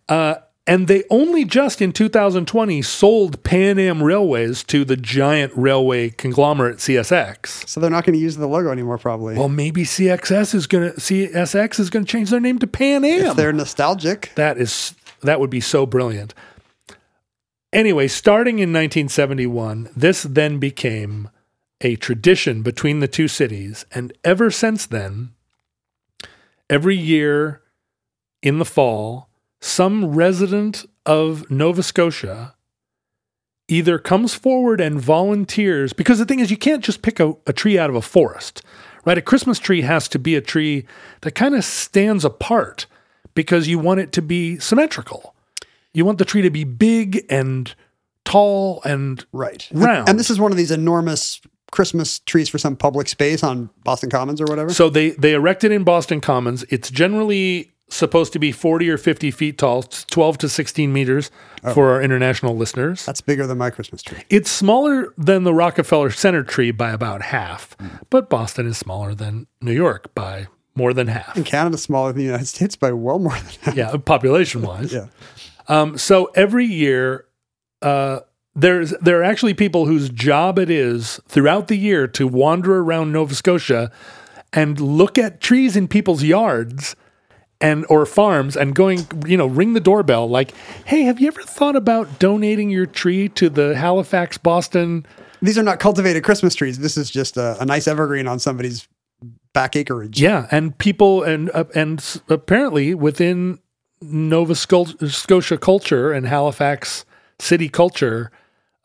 [0.09, 0.37] Uh,
[0.67, 6.77] and they only just in 2020 sold Pan Am Railways to the giant railway conglomerate
[6.77, 7.67] CSX.
[7.67, 9.35] So they're not going to use the logo anymore, probably.
[9.39, 13.03] Well, maybe CXS is going to CSX is going to change their name to Pan
[13.03, 13.27] Am.
[13.27, 14.33] if they're nostalgic.
[14.35, 16.35] That is that would be so brilliant.
[17.73, 21.29] Anyway, starting in 1971, this then became
[21.81, 25.31] a tradition between the two cities, and ever since then,
[26.69, 27.63] every year
[28.43, 29.29] in the fall,
[29.61, 32.55] some resident of Nova Scotia
[33.69, 37.53] either comes forward and volunteers because the thing is you can't just pick a, a
[37.53, 38.63] tree out of a forest
[39.05, 40.87] right a christmas tree has to be a tree
[41.21, 42.87] that kind of stands apart
[43.35, 45.35] because you want it to be symmetrical
[45.93, 47.75] you want the tree to be big and
[48.25, 49.69] tall and Right.
[49.73, 50.09] Round.
[50.09, 54.11] And this is one of these enormous Christmas trees for some public space on Boston
[54.11, 54.73] Commons or whatever.
[54.73, 58.99] so they they erect it in boston commons it's generally supposed to be 40 or
[58.99, 61.31] 50 feet tall 12 to 16 meters
[61.75, 64.23] for our international listeners That's bigger than my Christmas tree.
[64.29, 67.75] It's smaller than the Rockefeller Center tree by about half,
[68.11, 71.35] but Boston is smaller than New York by more than half.
[71.35, 73.75] And Canada's smaller than the United States by well more than half.
[73.75, 74.93] yeah, population wise.
[74.99, 75.07] Yeah.
[75.67, 77.25] Um, so every year,
[77.83, 78.21] uh,
[78.59, 83.13] there's there are actually people whose job it is throughout the year to wander around
[83.13, 83.91] Nova Scotia
[84.53, 86.97] and look at trees in people's yards
[87.61, 90.53] and or farms and going you know ring the doorbell like
[90.87, 95.05] hey have you ever thought about donating your tree to the halifax boston
[95.43, 96.79] These are not cultivated Christmas trees.
[96.79, 98.89] This is just a, a nice evergreen on somebody's
[99.53, 100.21] back acreage.
[100.21, 103.59] Yeah, and people and uh, and apparently within
[104.01, 107.05] Nova Scotia culture and Halifax
[107.39, 108.31] city culture,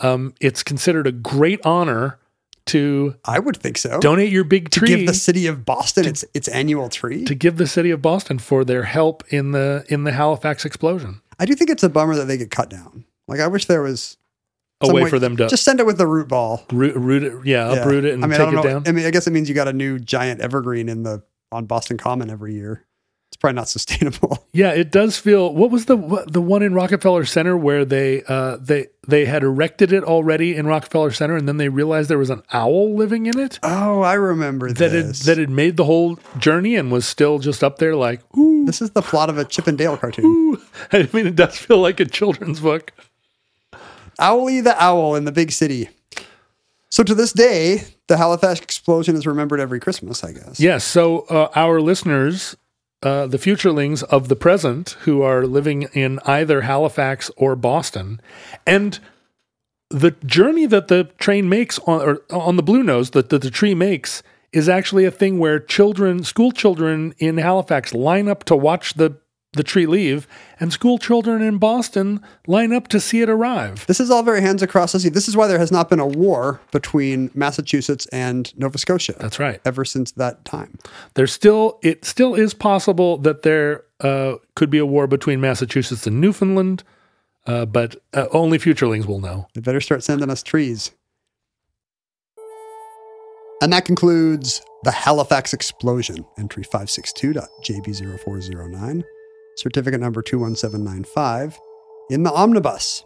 [0.04, 2.20] um, it's considered a great honor
[2.66, 4.00] to I would think so.
[4.00, 7.26] donate your big tree to give the city of Boston its its annual tree.
[7.26, 11.22] to give the city of Boston for their help in the in the Halifax explosion.
[11.40, 13.04] I do think it's a bummer that they get cut down.
[13.28, 14.16] Like I wish there was
[14.82, 16.64] A some way for them to just send it with the root ball.
[16.72, 17.80] root, root it, yeah, Yeah.
[17.82, 18.64] uproot it and I mean, take it know.
[18.64, 18.84] down.
[18.88, 21.22] I mean, I guess it means you got a new giant evergreen in the
[21.52, 22.86] on Boston Common every year.
[23.34, 24.46] It's probably not sustainable.
[24.56, 25.52] Yeah, it does feel.
[25.52, 29.42] What was the what, the one in Rockefeller Center where they uh, they they had
[29.42, 33.26] erected it already in Rockefeller Center, and then they realized there was an owl living
[33.26, 37.08] in it Oh, I remember that it that it made the whole journey and was
[37.08, 38.64] still just up there like ooh.
[38.68, 40.26] this is the plot of a Chip and Dale cartoon.
[40.26, 40.62] ooh.
[40.92, 42.92] I mean, it does feel like a children's book.
[44.20, 45.90] Owly the owl in the big city.
[46.90, 50.24] So to this day, the Halifax explosion is remembered every Christmas.
[50.24, 50.60] I guess.
[50.60, 50.84] Yes.
[50.84, 52.56] So uh, our listeners,
[53.04, 58.22] uh, the futurelings of the present, who are living in either Halifax or Boston,
[58.66, 59.00] and
[59.90, 63.76] the journey that the train makes on on the Blue Nose that, that the tree
[63.76, 68.94] makes is actually a thing where children, school children in Halifax, line up to watch
[68.94, 69.18] the
[69.54, 70.28] the tree leave,
[70.60, 73.86] and school children in Boston line up to see it arrive.
[73.88, 75.10] This is all very hands across the sea.
[75.10, 79.40] This is why there has not been a war between Massachusetts and Nova Scotia That's
[79.40, 79.62] right.
[79.66, 80.78] ever since that time.
[81.14, 86.08] There's still it still is possible that there uh, could be a war between Massachusetts
[86.08, 86.84] and Newfoundland,
[87.46, 89.48] uh, but uh, only futurelings will know.
[89.54, 90.92] They better start sending us trees.
[93.62, 99.04] And that concludes the Halifax explosion, entry 562.jb0409,
[99.56, 101.60] certificate number 21795,
[102.10, 103.04] in the omnibus.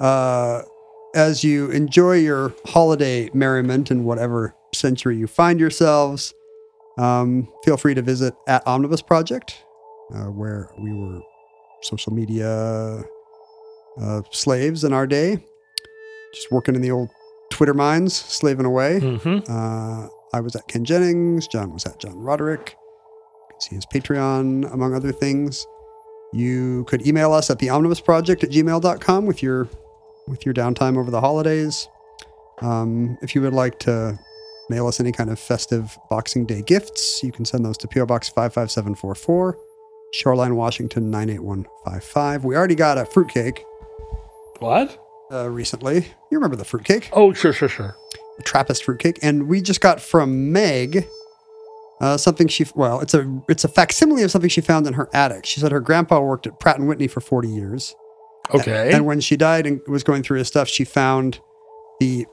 [0.00, 0.62] Uh,
[1.14, 6.34] as you enjoy your holiday merriment in whatever century you find yourselves,
[6.98, 9.64] um, feel free to visit at Omnibus Project,
[10.14, 11.20] uh, where we were
[11.82, 13.02] social media
[14.00, 15.44] uh, slaves in our day,
[16.34, 17.10] just working in the old
[17.50, 19.00] Twitter mines, slaving away.
[19.00, 19.50] Mm-hmm.
[19.50, 21.46] Uh, I was at Ken Jennings.
[21.46, 22.70] John was at John Roderick.
[22.70, 25.66] You can see his Patreon, among other things.
[26.34, 29.68] You could email us at the omnibus project at gmail.com with your
[30.26, 31.88] with your downtime over the holidays.
[32.60, 34.18] Um, if you would like to
[34.70, 38.06] mail us any kind of festive Boxing Day gifts, you can send those to PO
[38.06, 39.58] Box 55744,
[40.12, 42.44] Shoreline, Washington 98155.
[42.44, 43.64] We already got a fruitcake
[44.60, 44.98] What?
[45.30, 45.96] uh, recently.
[46.30, 47.10] You remember the fruitcake?
[47.12, 47.96] Oh, sure, sure, sure.
[48.38, 51.06] a Trappist fruitcake, and we just got from Meg
[52.00, 55.08] uh, something she well, it's a it's a facsimile of something she found in her
[55.14, 55.46] attic.
[55.46, 57.94] She said her grandpa worked at Pratt and Whitney for forty years,
[58.54, 58.92] Okay.
[58.92, 61.40] and when she died and was going through his stuff, she found
[62.00, 62.26] the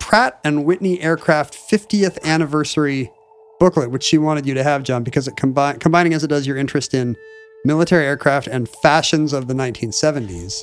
[0.00, 3.12] Pratt and Whitney aircraft 50th anniversary
[3.58, 6.46] booklet, which she wanted you to have, John, because it combine combining as it does
[6.46, 7.16] your interest in
[7.64, 10.62] military aircraft and fashions of the 1970s.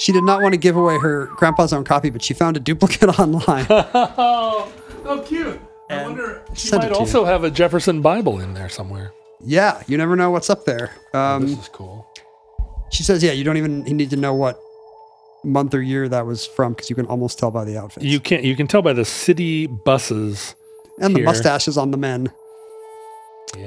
[0.00, 2.60] She did not want to give away her grandpa's own copy, but she found a
[2.60, 3.66] duplicate online.
[3.70, 4.70] oh,
[5.06, 5.60] oh, cute.
[5.90, 6.42] I wonder.
[6.54, 6.94] She might to you.
[6.94, 9.12] also have a Jefferson Bible in there somewhere.
[9.40, 10.92] Yeah, you never know what's up there.
[11.14, 12.06] Um, this is cool.
[12.90, 14.60] she says, yeah, you don't even need to know what
[15.44, 18.04] month or year that was from because you can almost tell by the outfits.
[18.04, 18.44] You can't.
[18.44, 20.54] You can tell by the city buses.
[21.00, 22.30] and the mustaches on the men.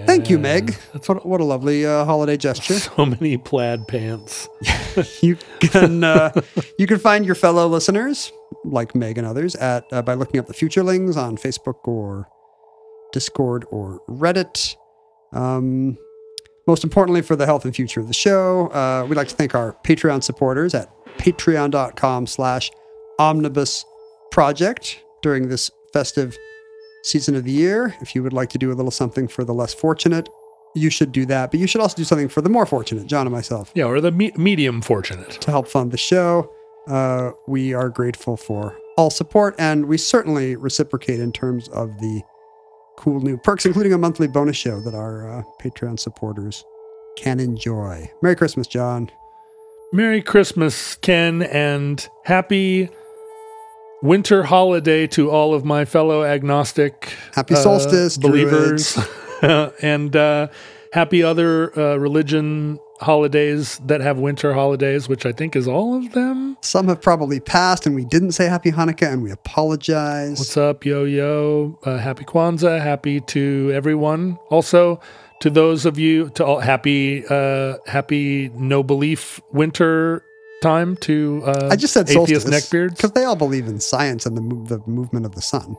[0.05, 0.37] Thank you.
[0.37, 0.75] Meg.
[1.05, 2.79] What, what a lovely uh, holiday gesture.
[2.81, 4.49] So many plaid pants.
[5.21, 6.31] you can uh,
[6.77, 8.31] you can find your fellow listeners
[8.63, 12.27] like Meg and others at uh, by looking up the Futurelings on Facebook or
[13.13, 14.75] Discord or Reddit.
[15.31, 15.97] Um,
[16.67, 19.55] most importantly, for the health and future of the show, uh, we'd like to thank
[19.55, 22.71] our Patreon supporters at patreon.com slash
[23.19, 23.85] omnibus
[24.31, 26.37] project during this festive
[27.03, 27.95] season of the year.
[28.01, 30.29] If you would like to do a little something for the less fortunate,
[30.75, 31.51] you should do that.
[31.51, 33.99] But you should also do something for the more fortunate, John and myself Yeah, or
[34.01, 35.29] the me- medium fortunate.
[35.41, 36.51] to help fund the show.
[36.87, 42.21] Uh, we are grateful for all support, and we certainly reciprocate in terms of the
[42.97, 46.63] cool new perks, including a monthly bonus show that our uh, Patreon supporters
[47.17, 48.09] can enjoy.
[48.21, 49.09] Merry Christmas, John.
[49.93, 52.89] Merry Christmas, Ken, and happy
[54.01, 58.97] winter holiday to all of my fellow agnostic Happy uh, solstice, believers,
[59.41, 60.47] and uh,
[60.93, 66.11] happy other uh, religion holidays that have winter holidays, which I think is all of
[66.11, 66.57] them.
[66.61, 70.39] Some have probably passed, and we didn't say Happy Hanukkah, and we apologize.
[70.39, 71.79] What's up, yo yo?
[71.83, 72.79] Uh, happy Kwanzaa.
[72.79, 74.37] Happy to everyone.
[74.49, 74.99] Also,
[75.39, 80.23] to those of you, to all happy, uh, happy no belief winter
[80.61, 82.95] time to uh, I just said atheist solstice neckbeards.
[82.95, 85.75] because they all believe in science and the, move, the movement of the sun.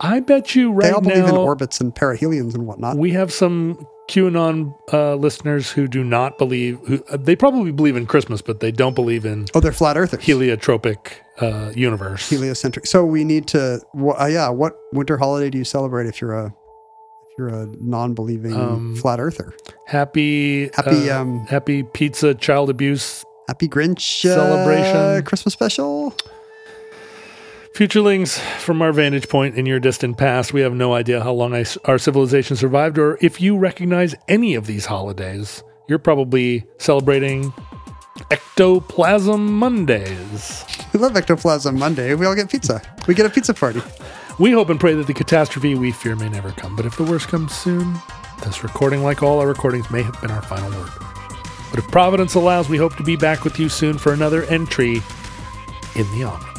[0.00, 2.96] I bet you right now they all believe in orbits and perihelions and whatnot.
[2.96, 6.78] we have some QAnon uh, listeners who do not believe.
[6.86, 9.96] Who uh, they probably believe in Christmas, but they don't believe in oh, they're flat
[9.96, 10.20] earthers.
[10.20, 12.28] heliotropic uh, universe.
[12.28, 12.86] heliocentric.
[12.86, 14.48] So we need to, wh- uh, yeah.
[14.50, 19.20] What winter holiday do you celebrate if you're a if you're a non-believing Um, flat
[19.20, 19.54] earther?
[19.86, 25.24] happy, Happy, uh, um, happy pizza child abuse Happy Grinch uh, celebration.
[25.24, 26.14] Christmas special.
[27.74, 31.54] Futurelings, from our vantage point in your distant past, we have no idea how long
[31.54, 35.62] I, our civilization survived, or if you recognize any of these holidays.
[35.88, 37.52] You're probably celebrating
[38.30, 40.64] Ectoplasm Mondays.
[40.92, 42.14] We love Ectoplasm Monday.
[42.14, 42.80] We all get pizza.
[43.08, 43.82] We get a pizza party.
[44.38, 47.04] We hope and pray that the catastrophe we fear may never come, but if the
[47.04, 47.96] worst comes soon,
[48.44, 51.13] this recording, like all our recordings, may have been our final word.
[51.74, 55.02] But if Providence allows, we hope to be back with you soon for another entry
[55.96, 56.53] in the Omnibus.